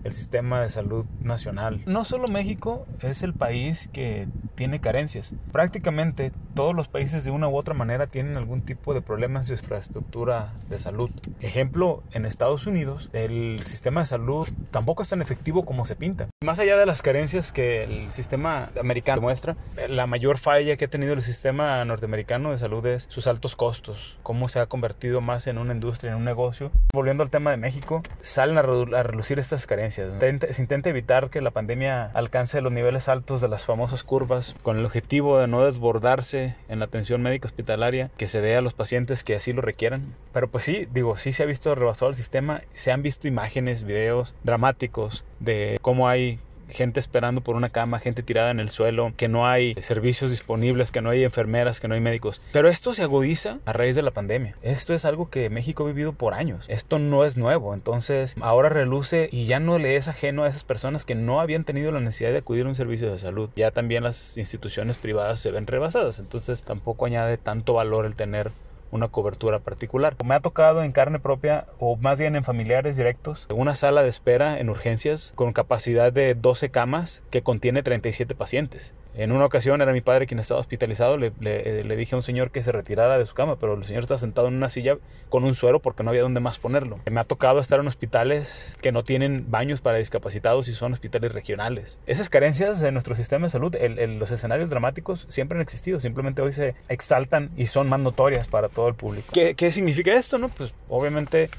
el 0.04 0.14
sistema 0.14 0.62
de 0.62 0.70
salud 0.70 1.06
nacional. 1.20 1.82
No 1.86 2.04
solo 2.04 2.28
México 2.28 2.86
es 3.02 3.24
el 3.24 3.34
país 3.34 3.90
que 3.94 4.28
tiene 4.56 4.82
carencias. 4.82 5.34
Prácticamente 5.52 6.32
todos 6.54 6.76
los 6.76 6.88
países 6.88 7.24
de 7.24 7.32
una 7.32 7.48
u 7.48 7.56
otra 7.56 7.74
manera 7.74 8.08
tienen 8.08 8.38
algún 8.38 8.62
tipo 8.62 8.94
de 8.94 9.02
problemas 9.02 9.48
de 9.48 9.56
infraestructura 9.56 10.54
de 10.70 10.80
salud. 10.80 11.01
Ejemplo, 11.40 12.04
en 12.14 12.26
Estados 12.26 12.68
Unidos 12.68 13.10
el 13.14 13.62
sistema 13.66 14.02
de 14.02 14.08
salud 14.08 14.48
tampoco 14.72 15.04
es 15.04 15.10
tan 15.10 15.22
efectivo 15.22 15.66
como 15.66 15.86
se 15.86 15.96
pinta. 15.96 16.28
Más 16.44 16.60
allá 16.60 16.78
de 16.78 16.86
las 16.86 17.02
carencias 17.02 17.52
que 17.52 17.84
el 17.84 18.12
sistema 18.12 18.70
americano 18.80 19.22
muestra, 19.22 19.56
la 19.90 20.08
mayor 20.08 20.38
falla 20.38 20.76
que 20.78 20.86
ha 20.86 20.90
tenido 20.90 21.14
el 21.14 21.22
sistema 21.22 21.84
norteamericano 21.86 22.52
de 22.52 22.58
salud 22.58 22.86
es 22.86 23.08
sus 23.10 23.28
altos 23.28 23.56
costos, 23.56 24.18
cómo 24.24 24.50
se 24.50 24.60
ha 24.60 24.66
convertido 24.66 25.22
más 25.22 25.48
en 25.48 25.58
una 25.58 25.74
industria, 25.74 26.12
en 26.12 26.18
un 26.18 26.26
negocio. 26.26 26.72
Volviendo 26.94 27.24
al 27.24 27.30
tema 27.30 27.52
de 27.52 27.58
México, 27.58 28.04
salen 28.22 28.58
a, 28.58 28.62
relucir 28.62 29.40
estas 29.40 29.68
carencias. 29.68 30.12
Se 30.20 30.62
intenta 30.62 30.90
evitar 30.90 31.30
que 31.30 31.42
la 31.42 31.52
pandemia 31.52 32.06
alcance 32.14 32.62
los 32.62 32.72
niveles 32.72 33.10
altos 33.10 33.42
de 33.42 33.48
las 33.48 33.66
famosas 33.66 34.04
curvas 34.04 34.56
con 34.64 34.78
el 34.78 34.86
objetivo 34.86 35.40
de 35.40 35.48
no 35.48 35.64
desbordarse 35.64 36.56
en 36.70 36.80
la 36.80 36.86
atención 36.86 37.22
médica 37.22 37.48
hospitalaria 37.48 38.12
que 38.18 38.28
se 38.28 38.42
dé 38.42 38.56
a 38.56 38.62
los 38.62 38.74
pacientes 38.74 39.24
que 39.24 39.36
así 39.36 39.54
lo 39.54 39.62
requieran. 39.62 40.16
Pero 40.34 40.50
pues 40.50 40.64
sí, 40.64 40.88
digo, 40.92 41.18
sí 41.18 41.32
se 41.32 41.44
ha 41.44 41.46
visto 41.46 41.74
rebasado 41.76 42.10
el 42.10 42.16
sistema, 42.16 42.62
se 42.74 42.92
han 42.92 43.02
visto 43.02 43.28
imágenes, 43.28 43.84
videos 43.84 44.36
dramáticos 44.44 45.24
de 45.40 45.78
cómo 45.82 46.08
hay 46.08 46.40
gente 46.72 47.00
esperando 47.00 47.42
por 47.42 47.56
una 47.56 47.70
cama, 47.70 48.00
gente 48.00 48.24
tirada 48.24 48.50
en 48.52 48.60
el 48.60 48.70
suelo, 48.70 49.14
que 49.18 49.28
no 49.28 49.48
hay 49.48 49.76
servicios 49.82 50.32
disponibles, 50.32 50.92
que 50.92 51.02
no 51.02 51.10
hay 51.10 51.24
enfermeras, 51.24 51.80
que 51.80 51.88
no 51.88 51.96
hay 51.96 52.02
médicos. 52.02 52.42
Pero 52.52 52.70
esto 52.70 52.94
se 52.94 53.04
agudiza 53.04 53.60
a 53.66 53.74
raíz 53.74 53.96
de 53.96 54.02
la 54.02 54.12
pandemia. 54.12 54.56
Esto 54.62 54.94
es 54.94 55.06
algo 55.06 55.30
que 55.30 55.50
México 55.50 55.84
ha 55.84 55.88
vivido 55.88 56.14
por 56.14 56.34
años. 56.34 56.66
Esto 56.68 57.00
no 57.00 57.26
es 57.26 57.38
nuevo. 57.38 57.74
Entonces 57.74 58.36
ahora 58.42 58.70
reluce 58.70 59.30
y 59.32 59.46
ya 59.46 59.60
no 59.60 59.78
le 59.78 59.96
es 59.96 60.08
ajeno 60.08 60.44
a 60.44 60.50
esas 60.50 60.64
personas 60.64 61.06
que 61.06 61.16
no 61.16 61.42
habían 61.42 61.64
tenido 61.64 61.92
la 61.92 62.00
necesidad 62.00 62.32
de 62.32 62.38
acudir 62.38 62.66
a 62.66 62.70
un 62.70 62.76
servicio 62.76 63.12
de 63.12 63.18
salud. 63.18 63.50
Ya 63.56 63.72
también 63.72 64.04
las 64.04 64.38
instituciones 64.38 64.98
privadas 64.98 65.40
se 65.40 65.52
ven 65.52 65.68
rebasadas. 65.68 66.20
Entonces 66.20 66.64
tampoco 66.64 67.06
añade 67.06 67.38
tanto 67.38 67.74
valor 67.74 68.06
el 68.06 68.16
tener 68.16 68.52
una 68.92 69.08
cobertura 69.08 69.60
particular. 69.60 70.16
Me 70.24 70.36
ha 70.36 70.40
tocado 70.40 70.84
en 70.84 70.92
carne 70.92 71.20
propia 71.20 71.68
o 71.80 71.96
más 71.98 72.20
bien 72.20 72.36
en 72.36 72.44
familiares 72.44 72.98
directos 72.98 73.48
una 73.54 73.76
sala 73.76 74.04
de 74.04 74.10
espera 74.10 74.60
en 74.60 74.70
urgencias 74.70 75.34
con 75.36 75.54
capacidad 75.54 76.12
de 76.12 76.36
12 76.36 76.70
camas 76.70 77.24
que 77.30 77.42
contiene 77.42 77.84
37 77.84 78.36
pacientes. 78.36 78.94
En 79.14 79.34
una 79.34 79.46
ocasión 79.46 79.82
era 79.82 79.92
mi 79.92 80.00
padre 80.00 80.26
quien 80.26 80.40
estaba 80.40 80.62
hospitalizado, 80.62 81.18
le, 81.18 81.34
le, 81.42 81.84
le, 81.84 81.96
dije 81.98 82.16
a 82.16 82.18
un 82.18 82.24
señor 82.24 82.52
que 82.52 82.64
se 82.64 82.72
retirara 82.72 83.18
de 83.18 83.26
su 83.26 83.34
cama, 83.34 83.58
pero 83.58 83.74
el 83.74 83.84
señor 83.84 84.04
está 84.04 84.18
sentado 84.18 84.48
en 84.48 84.54
una 84.54 84.70
silla 84.70 84.98
con 85.28 85.44
un 85.44 85.54
suero 85.54 85.82
porque 85.82 86.04
no 86.04 86.12
había 86.12 86.22
dónde 86.22 86.40
más 86.40 86.60
ponerlo. 86.60 87.00
Me 87.12 87.20
ha 87.20 87.26
tocado 87.26 87.60
estar 87.60 87.82
en 87.82 87.88
hospitales 87.88 88.78
que 88.82 88.94
no 88.94 89.04
tienen 89.04 89.52
baños 89.52 89.82
para 89.82 89.98
discapacitados 89.98 90.70
y 90.70 90.74
son 90.74 90.94
hospitales 90.94 91.34
regionales. 91.34 92.00
Esas 92.06 92.30
carencias 92.30 92.80
de 92.80 92.94
nuestro 92.94 93.16
sistema 93.16 93.48
de 93.48 93.50
salud, 93.50 93.76
el, 93.76 94.18
los 94.18 94.32
escenarios 94.32 94.70
dramáticos 94.70 95.26
siempre 95.28 95.58
han 95.58 95.62
existido, 95.62 96.00
simplemente 96.00 96.42
hoy 96.42 96.54
se 96.54 96.76
exaltan 96.88 97.52
y 97.58 97.66
son 97.66 97.90
más 97.90 98.00
notorias 98.00 98.48
para 98.48 98.70
todo 98.82 98.90
el 98.90 98.96
público. 98.96 99.28
¿Qué, 99.32 99.54
qué 99.54 99.72
significa 99.72 100.12
esto? 100.14 100.40
No? 100.40 100.50
Pues 100.50 100.74
obviamente 100.90 101.52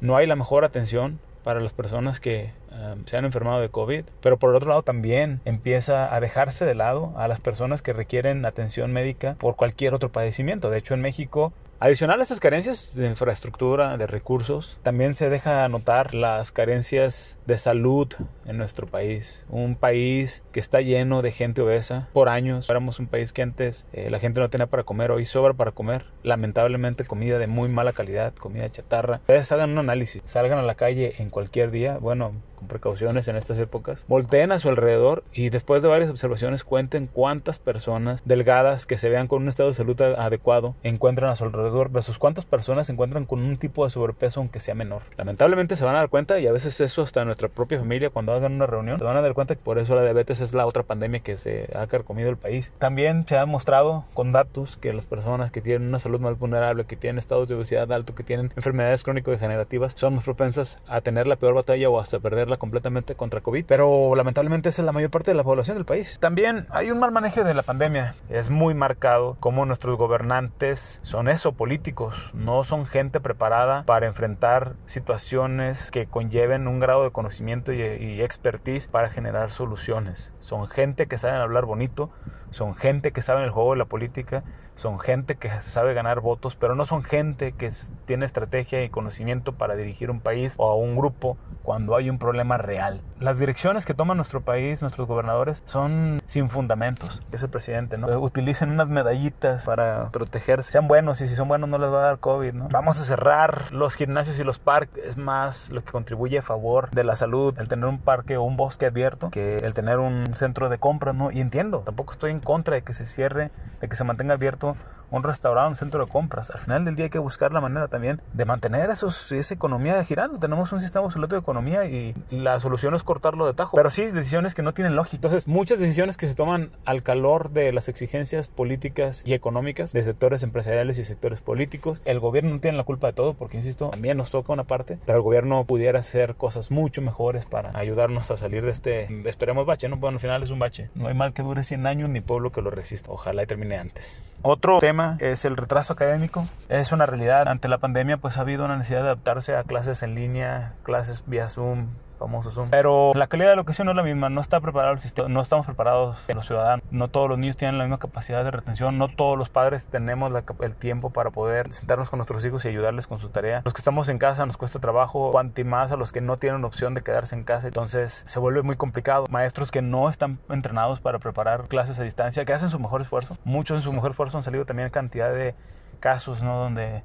no 0.00 0.16
hay 0.16 0.26
la 0.26 0.34
mejor 0.34 0.64
atención 0.64 1.20
para 1.44 1.60
las 1.60 1.74
personas 1.74 2.20
que 2.20 2.52
um, 2.70 3.04
se 3.04 3.18
han 3.18 3.26
enfermado 3.26 3.60
de 3.60 3.68
COVID, 3.68 4.04
pero 4.22 4.38
por 4.38 4.48
el 4.48 4.56
otro 4.56 4.70
lado 4.70 4.82
también 4.82 5.42
empieza 5.44 6.14
a 6.14 6.20
dejarse 6.20 6.64
de 6.64 6.74
lado 6.74 7.12
a 7.16 7.28
las 7.28 7.38
personas 7.38 7.82
que 7.82 7.92
requieren 7.92 8.46
atención 8.46 8.92
médica 8.92 9.34
por 9.34 9.56
cualquier 9.56 9.92
otro 9.92 10.08
padecimiento. 10.10 10.70
De 10.70 10.78
hecho, 10.78 10.94
en 10.94 11.02
México 11.02 11.52
Adicional 11.82 12.20
a 12.20 12.22
estas 12.24 12.40
carencias 12.40 12.94
de 12.94 13.06
infraestructura, 13.06 13.96
de 13.96 14.06
recursos, 14.06 14.78
también 14.82 15.14
se 15.14 15.30
deja 15.30 15.66
notar 15.70 16.14
las 16.14 16.52
carencias 16.52 17.38
de 17.46 17.56
salud 17.56 18.08
en 18.44 18.58
nuestro 18.58 18.86
país. 18.86 19.42
Un 19.48 19.76
país 19.76 20.42
que 20.52 20.60
está 20.60 20.82
lleno 20.82 21.22
de 21.22 21.32
gente 21.32 21.62
obesa 21.62 22.10
por 22.12 22.28
años. 22.28 22.68
Éramos 22.68 22.98
un 22.98 23.06
país 23.06 23.32
que 23.32 23.40
antes 23.40 23.86
eh, 23.94 24.10
la 24.10 24.18
gente 24.18 24.40
no 24.40 24.50
tenía 24.50 24.66
para 24.66 24.82
comer, 24.82 25.10
hoy 25.10 25.24
sobra 25.24 25.54
para 25.54 25.72
comer. 25.72 26.04
Lamentablemente 26.22 27.06
comida 27.06 27.38
de 27.38 27.46
muy 27.46 27.70
mala 27.70 27.94
calidad, 27.94 28.34
comida 28.34 28.70
chatarra. 28.70 29.20
Ustedes 29.20 29.50
hagan 29.50 29.70
un 29.70 29.78
análisis, 29.78 30.20
salgan 30.26 30.58
a 30.58 30.62
la 30.62 30.74
calle 30.74 31.14
en 31.16 31.30
cualquier 31.30 31.70
día, 31.70 31.96
bueno, 31.96 32.34
con 32.60 32.68
precauciones 32.68 33.26
en 33.26 33.36
estas 33.36 33.58
épocas, 33.58 34.04
volteen 34.06 34.52
a 34.52 34.58
su 34.58 34.68
alrededor 34.68 35.24
y 35.32 35.50
después 35.50 35.82
de 35.82 35.88
varias 35.88 36.10
observaciones 36.10 36.62
cuenten 36.62 37.08
cuántas 37.08 37.58
personas 37.58 38.22
delgadas 38.24 38.86
que 38.86 38.98
se 38.98 39.08
vean 39.08 39.26
con 39.26 39.42
un 39.42 39.48
estado 39.48 39.70
de 39.70 39.74
salud 39.74 40.00
adecuado 40.00 40.74
encuentran 40.82 41.30
a 41.30 41.36
su 41.36 41.44
alrededor 41.44 41.90
versus 41.90 42.18
cuántas 42.18 42.44
personas 42.44 42.86
se 42.86 42.92
encuentran 42.92 43.24
con 43.24 43.40
un 43.40 43.56
tipo 43.56 43.84
de 43.84 43.90
sobrepeso 43.90 44.40
aunque 44.40 44.60
sea 44.60 44.74
menor. 44.74 45.02
Lamentablemente 45.16 45.74
se 45.74 45.84
van 45.84 45.96
a 45.96 45.98
dar 45.98 46.10
cuenta 46.10 46.38
y 46.38 46.46
a 46.46 46.52
veces 46.52 46.80
eso 46.80 47.02
hasta 47.02 47.24
nuestra 47.24 47.48
propia 47.48 47.78
familia 47.78 48.10
cuando 48.10 48.32
hagan 48.32 48.52
una 48.52 48.66
reunión 48.66 48.98
se 48.98 49.04
van 49.04 49.16
a 49.16 49.22
dar 49.22 49.34
cuenta 49.34 49.56
que 49.56 49.62
por 49.62 49.78
eso 49.78 49.94
la 49.94 50.02
diabetes 50.02 50.40
es 50.40 50.54
la 50.54 50.66
otra 50.66 50.82
pandemia 50.82 51.20
que 51.20 51.36
se 51.36 51.68
ha 51.74 51.86
carcomido 51.86 52.28
el 52.28 52.36
país. 52.36 52.72
También 52.78 53.26
se 53.26 53.36
ha 53.36 53.40
demostrado 53.40 54.04
con 54.14 54.32
datos 54.32 54.76
que 54.76 54.92
las 54.92 55.06
personas 55.06 55.50
que 55.50 55.62
tienen 55.62 55.88
una 55.88 55.98
salud 55.98 56.20
más 56.20 56.38
vulnerable, 56.38 56.84
que 56.84 56.96
tienen 56.96 57.18
estados 57.18 57.48
de 57.48 57.54
obesidad 57.54 57.90
alto, 57.92 58.14
que 58.14 58.22
tienen 58.22 58.52
enfermedades 58.56 59.02
crónico-degenerativas 59.02 59.94
son 59.96 60.16
más 60.16 60.24
propensas 60.24 60.78
a 60.86 61.00
tener 61.00 61.26
la 61.26 61.36
peor 61.36 61.54
batalla 61.54 61.88
o 61.88 61.98
hasta 62.00 62.18
completamente 62.56 63.14
contra 63.14 63.40
COVID. 63.40 63.64
Pero 63.66 64.14
lamentablemente 64.14 64.68
esa 64.68 64.82
es 64.82 64.86
la 64.86 64.92
mayor 64.92 65.10
parte 65.10 65.30
de 65.30 65.36
la 65.36 65.44
población 65.44 65.76
del 65.76 65.84
país. 65.84 66.18
También 66.20 66.66
hay 66.70 66.90
un 66.90 66.98
mal 66.98 67.12
manejo 67.12 67.44
de 67.44 67.54
la 67.54 67.62
pandemia. 67.62 68.14
Es 68.28 68.50
muy 68.50 68.74
marcado 68.74 69.36
como 69.40 69.66
nuestros 69.66 69.96
gobernantes 69.96 71.00
son 71.02 71.28
eso, 71.28 71.52
políticos, 71.52 72.30
no 72.34 72.64
son 72.64 72.86
gente 72.86 73.20
preparada 73.20 73.84
para 73.84 74.06
enfrentar 74.06 74.74
situaciones 74.86 75.90
que 75.90 76.06
conlleven 76.06 76.68
un 76.68 76.80
grado 76.80 77.04
de 77.04 77.10
conocimiento 77.10 77.72
y, 77.72 77.82
y 77.82 78.22
expertise 78.22 78.88
para 78.88 79.10
generar 79.10 79.50
soluciones. 79.50 80.32
Son 80.40 80.68
gente 80.68 81.06
que 81.06 81.18
saben 81.18 81.40
hablar 81.40 81.64
bonito, 81.64 82.10
son 82.50 82.74
gente 82.74 83.12
que 83.12 83.22
sabe 83.22 83.44
el 83.44 83.50
juego 83.50 83.72
de 83.72 83.78
la 83.78 83.84
política, 83.84 84.42
son 84.80 84.98
gente 84.98 85.34
que 85.34 85.50
sabe 85.60 85.92
ganar 85.92 86.20
votos, 86.20 86.56
pero 86.56 86.74
no 86.74 86.86
son 86.86 87.02
gente 87.02 87.52
que 87.52 87.70
tiene 88.06 88.24
estrategia 88.24 88.82
y 88.82 88.88
conocimiento 88.88 89.52
para 89.52 89.76
dirigir 89.76 90.10
un 90.10 90.20
país 90.20 90.54
o 90.56 90.70
a 90.70 90.74
un 90.74 90.96
grupo 90.96 91.36
cuando 91.62 91.96
hay 91.96 92.08
un 92.08 92.18
problema 92.18 92.56
real. 92.56 93.02
Las 93.20 93.38
direcciones 93.38 93.84
que 93.84 93.92
toma 93.92 94.14
nuestro 94.14 94.40
país, 94.40 94.80
nuestros 94.80 95.06
gobernadores, 95.06 95.62
son 95.66 96.22
sin 96.24 96.48
fundamentos. 96.48 97.20
Es 97.30 97.42
el 97.42 97.50
presidente, 97.50 97.98
¿no? 97.98 98.06
Utilicen 98.20 98.70
unas 98.70 98.88
medallitas 98.88 99.66
para 99.66 100.08
protegerse. 100.10 100.72
Sean 100.72 100.88
buenos 100.88 101.20
y 101.20 101.28
si 101.28 101.34
son 101.34 101.46
buenos 101.46 101.68
no 101.68 101.76
les 101.76 101.90
va 101.90 101.98
a 101.98 102.06
dar 102.06 102.18
COVID, 102.18 102.54
¿no? 102.54 102.68
Vamos 102.70 102.98
a 102.98 103.04
cerrar 103.04 103.70
los 103.72 103.96
gimnasios 103.96 104.40
y 104.40 104.44
los 104.44 104.58
parques. 104.58 105.04
Es 105.04 105.18
más 105.18 105.68
lo 105.68 105.84
que 105.84 105.92
contribuye 105.92 106.38
a 106.38 106.42
favor 106.42 106.90
de 106.90 107.04
la 107.04 107.16
salud, 107.16 107.54
el 107.58 107.68
tener 107.68 107.84
un 107.84 107.98
parque 107.98 108.38
o 108.38 108.44
un 108.44 108.56
bosque 108.56 108.86
abierto, 108.86 109.28
que 109.28 109.58
el 109.58 109.74
tener 109.74 109.98
un 109.98 110.34
centro 110.36 110.70
de 110.70 110.78
compras, 110.78 111.14
¿no? 111.14 111.30
Y 111.30 111.42
entiendo, 111.42 111.80
tampoco 111.80 112.12
estoy 112.12 112.30
en 112.30 112.40
contra 112.40 112.76
de 112.76 112.82
que 112.82 112.94
se 112.94 113.04
cierre, 113.04 113.50
de 113.82 113.88
que 113.88 113.94
se 113.94 114.04
mantenga 114.04 114.32
abierto 114.32 114.69
un 115.10 115.22
restaurante, 115.22 115.70
un 115.70 115.76
centro 115.76 116.04
de 116.04 116.10
compras. 116.10 116.50
Al 116.50 116.60
final 116.60 116.84
del 116.84 116.96
día 116.96 117.04
hay 117.04 117.10
que 117.10 117.18
buscar 117.18 117.52
la 117.52 117.60
manera 117.60 117.88
también 117.88 118.20
de 118.32 118.44
mantener 118.44 118.90
esos, 118.90 119.30
esa 119.32 119.54
economía 119.54 120.02
girando. 120.04 120.38
Tenemos 120.38 120.72
un 120.72 120.80
sistema 120.80 121.04
obsoleto 121.04 121.34
de 121.34 121.40
economía 121.40 121.84
y 121.86 122.14
la 122.30 122.60
solución 122.60 122.94
es 122.94 123.02
cortarlo 123.02 123.46
de 123.46 123.54
tajo. 123.54 123.76
Pero 123.76 123.90
sí, 123.90 124.02
decisiones 124.06 124.54
que 124.54 124.62
no 124.62 124.72
tienen 124.72 124.96
lógica. 124.96 125.16
Entonces, 125.16 125.48
muchas 125.48 125.78
decisiones 125.78 126.16
que 126.16 126.28
se 126.28 126.34
toman 126.34 126.70
al 126.84 127.02
calor 127.02 127.50
de 127.50 127.72
las 127.72 127.88
exigencias 127.88 128.48
políticas 128.48 129.22
y 129.26 129.34
económicas 129.34 129.92
de 129.92 130.02
sectores 130.04 130.42
empresariales 130.42 130.98
y 130.98 131.04
sectores 131.04 131.40
políticos. 131.40 132.00
El 132.04 132.20
gobierno 132.20 132.50
no 132.50 132.58
tiene 132.60 132.76
la 132.76 132.84
culpa 132.84 133.08
de 133.08 133.12
todo, 133.12 133.34
porque 133.34 133.56
insisto, 133.56 133.90
también 133.90 134.16
nos 134.16 134.30
toca 134.30 134.52
una 134.52 134.64
parte, 134.64 134.98
pero 135.06 135.18
el 135.18 135.22
gobierno 135.22 135.64
pudiera 135.64 135.98
hacer 135.98 136.36
cosas 136.36 136.70
mucho 136.70 137.02
mejores 137.02 137.46
para 137.46 137.76
ayudarnos 137.76 138.30
a 138.30 138.36
salir 138.36 138.64
de 138.64 138.70
este, 138.70 139.28
esperemos, 139.28 139.66
bache, 139.66 139.88
¿no? 139.88 139.96
Bueno, 139.96 140.16
al 140.16 140.20
final 140.20 140.42
es 140.42 140.50
un 140.50 140.58
bache. 140.58 140.90
No 140.94 141.08
hay 141.08 141.14
mal 141.14 141.32
que 141.32 141.42
dure 141.42 141.64
100 141.64 141.86
años 141.86 142.08
ni 142.08 142.20
pueblo 142.20 142.52
que 142.52 142.62
lo 142.62 142.70
resista. 142.70 143.10
Ojalá 143.10 143.42
y 143.42 143.46
termine 143.46 143.76
antes. 143.76 144.22
Otro 144.42 144.78
tema 144.80 145.16
es 145.20 145.44
el 145.44 145.56
retraso 145.56 145.92
académico. 145.92 146.46
Es 146.68 146.92
una 146.92 147.06
realidad. 147.06 147.48
Ante 147.48 147.68
la 147.68 147.78
pandemia, 147.78 148.16
pues 148.16 148.38
ha 148.38 148.40
habido 148.40 148.64
una 148.64 148.76
necesidad 148.76 149.00
de 149.00 149.06
adaptarse 149.06 149.54
a 149.54 149.64
clases 149.64 150.02
en 150.02 150.14
línea, 150.14 150.74
clases 150.82 151.24
vía 151.26 151.48
Zoom, 151.48 151.88
famosos 152.20 152.54
Zoom. 152.54 152.70
Pero 152.70 153.12
la 153.14 153.26
calidad 153.26 153.48
de 153.48 153.56
la 153.56 153.60
educación 153.60 153.86
no 153.86 153.92
es 153.92 153.96
la 153.96 154.02
misma, 154.02 154.28
no 154.28 154.40
está 154.40 154.60
preparado 154.60 154.92
el 154.92 155.00
sistema, 155.00 155.28
no 155.28 155.40
estamos 155.40 155.66
preparados 155.66 156.18
los 156.28 156.46
ciudadanos, 156.46 156.84
no 156.90 157.08
todos 157.08 157.28
los 157.28 157.38
niños 157.38 157.56
tienen 157.56 157.78
la 157.78 157.84
misma 157.84 157.98
capacidad 157.98 158.44
de 158.44 158.50
retención, 158.50 158.98
no 158.98 159.08
todos 159.08 159.36
los 159.36 159.48
padres 159.48 159.86
tenemos 159.86 160.30
el 160.60 160.74
tiempo 160.76 161.10
para 161.10 161.30
poder 161.30 161.72
sentarnos 161.72 162.10
con 162.10 162.18
nuestros 162.18 162.44
hijos 162.44 162.64
y 162.64 162.68
ayudarles 162.68 163.06
con 163.06 163.18
su 163.18 163.30
tarea. 163.30 163.62
Los 163.64 163.74
que 163.74 163.80
estamos 163.80 164.08
en 164.08 164.18
casa 164.18 164.46
nos 164.46 164.56
cuesta 164.56 164.78
trabajo, 164.78 165.32
cuanto 165.32 165.64
más 165.64 165.90
a 165.90 165.96
los 165.96 166.12
que 166.12 166.20
no 166.20 166.36
tienen 166.36 166.64
opción 166.64 166.94
de 166.94 167.02
quedarse 167.02 167.34
en 167.34 167.42
casa, 167.42 167.66
entonces 167.66 168.22
se 168.26 168.38
vuelve 168.38 168.62
muy 168.62 168.76
complicado. 168.76 169.24
Maestros 169.30 169.70
que 169.70 169.82
no 169.82 170.08
están 170.08 170.38
entrenados 170.48 171.00
para 171.00 171.18
preparar 171.18 171.66
clases 171.68 171.98
a 171.98 172.04
distancia, 172.04 172.44
que 172.44 172.52
hacen 172.52 172.68
su 172.68 172.78
mejor 172.78 173.00
esfuerzo, 173.00 173.36
muchos 173.44 173.78
en 173.78 173.82
su 173.82 173.92
mejor 173.92 174.10
esfuerzo 174.10 174.36
han 174.36 174.42
salido 174.42 174.64
también 174.66 174.90
cantidad 174.90 175.32
de 175.32 175.54
casos, 176.00 176.42
¿no? 176.42 176.56
Donde 176.56 177.02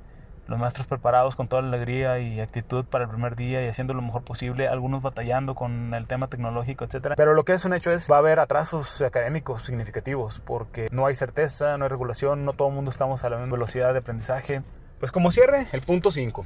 los 0.48 0.60
maestros 0.60 0.88
preparados 0.88 1.36
con 1.36 1.48
toda 1.48 1.62
la 1.62 1.70
alegría 1.70 2.20
y 2.20 2.40
actitud 2.40 2.86
para 2.86 3.06
el 3.06 3.10
primer 3.10 3.36
día 3.36 3.64
y 3.64 3.68
haciendo 3.68 3.94
lo 3.94 4.02
mejor 4.02 4.24
posible, 4.24 4.68
algunos 4.68 5.02
batallando 5.02 5.56
con 5.56 5.94
el 5.94 6.08
tema 6.08 6.28
tecnológico, 6.28 6.86
etcétera. 6.86 7.16
Pero 7.16 7.34
lo 7.34 7.44
que 7.46 7.54
es 7.54 7.66
un 7.66 7.74
hecho 7.74 7.92
es 7.92 8.10
va 8.10 8.18
a 8.18 8.20
haber 8.20 8.40
atrasos 8.40 9.02
académicos 9.02 9.64
significativos 9.64 10.42
porque 10.46 10.88
no 10.92 11.06
hay 11.06 11.16
certeza, 11.16 11.78
no 11.78 11.86
hay 11.86 11.90
regulación, 11.90 12.46
no 12.46 12.54
todo 12.54 12.70
el 12.70 12.76
mundo 12.76 12.92
estamos 12.92 13.24
a 13.24 13.30
la 13.30 13.38
misma 13.38 13.54
velocidad 13.54 13.94
de 13.94 14.00
aprendizaje. 14.00 14.62
Pues 15.00 15.12
como 15.12 15.32
cierre, 15.32 15.68
el 15.72 15.82
punto 15.82 16.12
5 16.12 16.46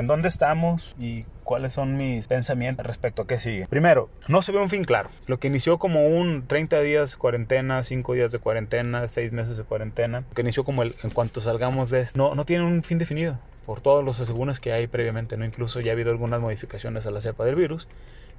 en 0.00 0.06
dónde 0.06 0.28
estamos 0.28 0.94
y 0.98 1.24
cuáles 1.44 1.72
son 1.72 1.96
mis 1.96 2.28
pensamientos 2.28 2.86
respecto 2.86 3.22
a 3.22 3.26
qué 3.26 3.38
sigue. 3.38 3.66
Primero, 3.68 4.08
no 4.28 4.42
se 4.42 4.52
ve 4.52 4.58
un 4.58 4.68
fin 4.68 4.84
claro. 4.84 5.10
Lo 5.26 5.38
que 5.38 5.48
inició 5.48 5.78
como 5.78 6.06
un 6.06 6.46
30 6.46 6.80
días 6.80 7.12
de 7.12 7.18
cuarentena, 7.18 7.82
5 7.82 8.14
días 8.14 8.32
de 8.32 8.38
cuarentena, 8.38 9.06
6 9.08 9.32
meses 9.32 9.56
de 9.56 9.64
cuarentena, 9.64 10.24
que 10.34 10.42
inició 10.42 10.64
como 10.64 10.82
el 10.82 10.96
en 11.02 11.10
cuanto 11.10 11.40
salgamos 11.40 11.90
de 11.90 12.00
esto, 12.00 12.18
no, 12.18 12.34
no 12.34 12.44
tiene 12.44 12.64
un 12.64 12.82
fin 12.82 12.98
definido 12.98 13.38
por 13.64 13.80
todos 13.80 14.04
los 14.04 14.20
asegúnes 14.20 14.60
que 14.60 14.72
hay 14.72 14.86
previamente, 14.86 15.36
¿no? 15.36 15.44
Incluso 15.44 15.80
ya 15.80 15.90
ha 15.90 15.94
habido 15.94 16.10
algunas 16.10 16.40
modificaciones 16.40 17.06
a 17.06 17.10
la 17.10 17.20
cepa 17.20 17.44
del 17.44 17.56
virus, 17.56 17.88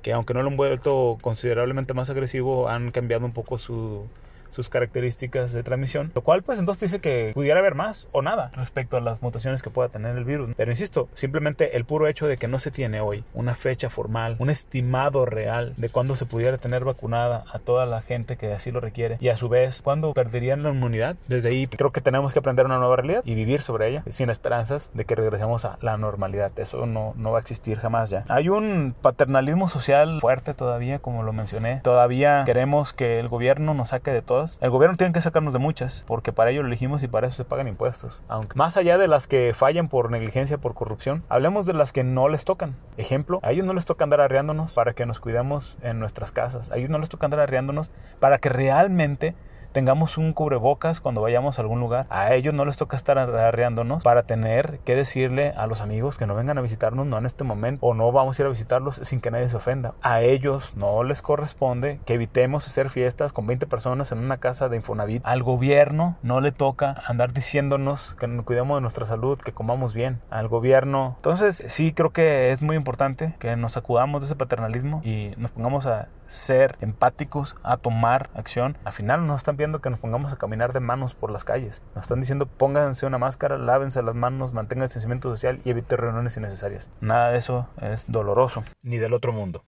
que 0.02 0.13
aunque 0.13 0.34
no 0.34 0.41
lo 0.41 0.50
han 0.50 0.58
vuelto 0.58 1.17
considerablemente 1.22 1.93
más 1.93 2.10
agresivo, 2.10 2.70
han 2.70 2.91
cambiado 2.91 3.26
un 3.26 3.34
poco 3.34 3.58
su 3.58 4.08
sus 4.50 4.70
características 4.70 5.54
de 5.54 5.64
transmisión, 5.64 6.12
lo 6.16 6.22
cual 6.22 6.44
pues 6.44 6.60
entonces 6.60 6.92
dice 6.92 7.00
que 7.00 7.32
pudiera 7.34 7.60
haber 7.60 7.76
más 7.76 8.08
o 8.12 8.22
nada 8.22 8.52
respecto 8.54 8.98
a 8.98 9.02
las 9.02 9.22
mutaciones 9.22 9.62
que 9.62 9.70
pueda 9.70 9.90
tener 9.90 10.16
el 10.18 10.26
virus. 10.26 10.52
Pero 10.56 10.72
insisto, 10.72 11.10
simplemente 11.14 11.78
el 11.78 11.86
puro 11.86 12.08
hecho 12.08 12.28
de 12.28 12.38
que 12.38 12.48
no 12.48 12.60
se 12.60 12.72
tiene 12.72 13.02
hoy 13.02 13.24
una 13.34 13.56
fecha 13.56 13.90
formal, 13.90 14.36
un 14.40 14.50
estimado 14.50 15.26
real 15.26 15.74
de 15.78 15.90
cuándo 15.90 16.16
se 16.16 16.26
pudiera 16.26 16.58
tener 16.58 16.84
vacunada 16.84 17.46
a 17.52 17.60
toda 17.60 17.86
la 17.86 18.02
gente 18.02 18.38
que 18.38 18.54
así 18.54 18.72
lo 18.72 18.80
requiere 18.80 19.18
y 19.20 19.30
a 19.30 19.38
su 19.38 19.50
vez 19.50 19.82
cuándo 19.82 20.14
perderían 20.14 20.64
la 20.64 20.70
inmunidad, 20.70 21.16
desde 21.28 21.50
ahí 21.50 21.68
creo 21.68 21.92
que 21.92 22.02
tenemos 22.02 22.34
que 22.34 22.40
aprender 22.40 22.66
una 22.66 22.80
nueva 22.80 22.96
realidad 22.96 23.22
y 23.26 23.36
vivir 23.36 23.62
sobre 23.62 23.90
ella 23.90 24.04
sin 24.10 24.30
esperanzas 24.30 24.92
de 24.94 25.06
que 25.06 25.16
regresemos 25.16 25.66
a 25.66 25.78
la 25.82 25.98
normalidad. 25.98 26.52
Eso 26.58 26.86
no, 26.86 27.14
no 27.16 27.32
va 27.32 27.40
a 27.40 27.42
existir 27.42 27.78
jamás 27.78 28.10
ya. 28.10 28.26
Hay 28.28 28.50
un 28.50 28.96
paternalismo 29.02 29.70
social 29.70 30.20
fuerte 30.22 30.54
todavía, 30.54 31.00
como 31.00 31.24
lo 31.24 31.34
mencioné. 31.34 31.82
Todavía 31.84 32.44
queremos 32.46 32.94
que 32.94 33.20
el 33.20 33.28
gobierno 33.28 33.74
nos 33.74 33.90
saque 33.90 34.12
de 34.12 34.22
todo 34.22 34.37
el 34.62 34.69
gobierno 34.69 34.97
tiene 34.97 35.13
que 35.13 35.21
sacarnos 35.21 35.54
de 35.54 35.60
muchas, 35.60 36.04
porque 36.08 36.32
para 36.32 36.52
ello 36.52 36.62
lo 36.62 36.67
elegimos 36.67 37.04
y 37.04 37.08
para 37.08 37.28
eso 37.28 37.38
se 37.38 37.45
pagan 37.45 37.67
impuestos. 37.67 38.21
Aunque 38.28 38.56
más 38.56 38.78
allá 38.78 38.97
de 38.97 39.08
las 39.08 39.28
que 39.28 39.54
fallan 39.54 39.88
por 39.88 40.12
negligencia, 40.12 40.58
por 40.58 40.73
corrupción, 40.73 41.23
hablemos 41.30 41.65
de 41.65 41.73
las 41.73 41.91
que 41.91 42.04
no 42.04 42.30
les 42.30 42.45
tocan. 42.45 42.76
Ejemplo, 42.97 43.39
a 43.43 43.52
ellos 43.52 43.65
no 43.65 43.73
les 43.73 43.86
toca 43.86 44.04
andar 44.04 44.21
arriándonos 44.21 44.73
para 44.73 44.93
que 44.93 45.06
nos 45.06 45.19
cuidemos 45.19 45.78
en 45.82 46.00
nuestras 46.00 46.32
casas. 46.32 46.71
A 46.71 46.78
ellos 46.78 46.89
no 46.89 47.00
les 47.00 47.10
toca 47.10 47.26
andar 47.26 47.39
arriándonos 47.39 47.89
para 48.19 48.38
que 48.38 48.50
realmente 48.50 49.36
tengamos 49.78 50.18
un 50.18 50.34
cubrebocas 50.34 51.00
cuando 51.02 51.22
vayamos 51.22 51.60
a 51.60 51.62
algún 51.62 51.80
lugar. 51.80 52.08
A 52.10 52.34
ellos 52.34 52.52
no 52.52 52.66
les 52.66 52.78
toca 52.78 52.98
estar 52.98 53.20
arreándonos 53.20 54.02
para 54.02 54.24
tener 54.24 54.80
que 54.86 54.96
decirle 54.96 55.54
a 55.56 55.68
los 55.68 55.82
amigos 55.82 56.18
que 56.18 56.26
no 56.26 56.34
vengan 56.34 56.58
a 56.58 56.62
visitarnos, 56.62 57.06
no 57.06 57.16
en 57.20 57.28
este 57.28 57.44
momento, 57.44 57.86
o 57.86 57.94
no 57.94 58.12
vamos 58.12 58.40
a 58.40 58.42
ir 58.42 58.48
a 58.48 58.50
visitarlos 58.50 59.00
sin 59.04 59.22
que 59.22 59.30
nadie 59.30 59.50
se 59.50 59.56
ofenda. 59.56 59.94
A 60.02 60.22
ellos 60.22 60.74
no 60.76 61.04
les 61.04 61.22
corresponde 61.22 62.00
que 62.08 62.16
evitemos 62.16 62.66
hacer 62.66 62.90
fiestas 62.90 63.34
con 63.34 63.46
20 63.46 63.68
personas 63.68 64.12
en 64.12 64.18
una 64.18 64.38
casa 64.38 64.68
de 64.68 64.78
Infonavit. 64.78 65.22
Al 65.24 65.44
gobierno 65.44 66.18
no 66.24 66.42
le 66.42 66.52
toca 66.52 67.04
andar 67.06 67.32
diciéndonos 67.32 68.16
que 68.16 68.26
nos 68.26 68.46
cuidemos 68.46 68.78
de 68.78 68.82
nuestra 68.82 69.06
salud, 69.06 69.38
que 69.38 69.52
comamos 69.52 69.94
bien. 69.94 70.22
Al 70.32 70.48
gobierno. 70.48 71.13
Entonces, 71.18 71.63
sí 71.68 71.94
creo 71.94 72.10
que 72.10 72.52
es 72.52 72.63
muy 72.63 72.78
importante 72.78 73.36
que 73.38 73.56
nos 73.56 73.78
acudamos 73.78 74.22
de 74.22 74.26
ese 74.26 74.36
paternalismo 74.36 75.02
y 75.04 75.34
nos 75.38 75.52
pongamos 75.52 75.86
a 75.86 76.08
ser 76.26 76.78
empáticos, 76.82 77.56
a 77.63 77.78
tomar 77.78 78.30
acción. 78.36 78.78
Al 78.84 78.94
final 78.94 79.26
nos 79.26 79.38
están 79.38 79.58
que 79.76 79.90
nos 79.90 80.00
pongamos 80.00 80.34
a 80.34 80.38
caminar 80.38 80.74
de 80.74 80.80
manos 80.80 81.14
por 81.14 81.32
las 81.32 81.44
calles. 81.44 81.82
Nos 81.96 82.04
están 82.04 82.20
diciendo 82.20 82.46
pónganse 82.46 83.06
una 83.06 83.18
máscara, 83.18 83.58
lávense 83.58 84.02
las 84.02 84.16
manos, 84.16 84.54
mantengan 84.54 84.84
el 84.84 84.88
distanciamiento 84.88 85.30
social 85.30 85.62
y 85.64 85.70
evite 85.70 85.98
reuniones 85.98 86.38
innecesarias. 86.38 86.90
Nada 87.02 87.32
de 87.32 87.38
eso 87.38 87.68
es 87.82 88.06
doloroso, 88.08 88.64
ni 88.82 88.98
del 88.98 89.14
otro 89.14 89.34
mundo. 89.34 89.64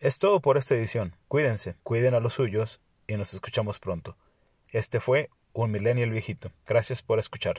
Es 0.00 0.18
todo 0.18 0.40
por 0.40 0.56
esta 0.56 0.74
edición. 0.74 1.16
Cuídense, 1.28 1.76
cuiden 1.82 2.14
a 2.14 2.20
los 2.20 2.34
suyos 2.34 2.80
y 3.06 3.16
nos 3.16 3.34
escuchamos 3.34 3.78
pronto. 3.78 4.16
Este 4.68 5.00
fue 5.00 5.30
Un 5.52 5.70
Millennial 5.70 6.10
Viejito. 6.10 6.50
Gracias 6.66 7.02
por 7.02 7.18
escuchar. 7.18 7.56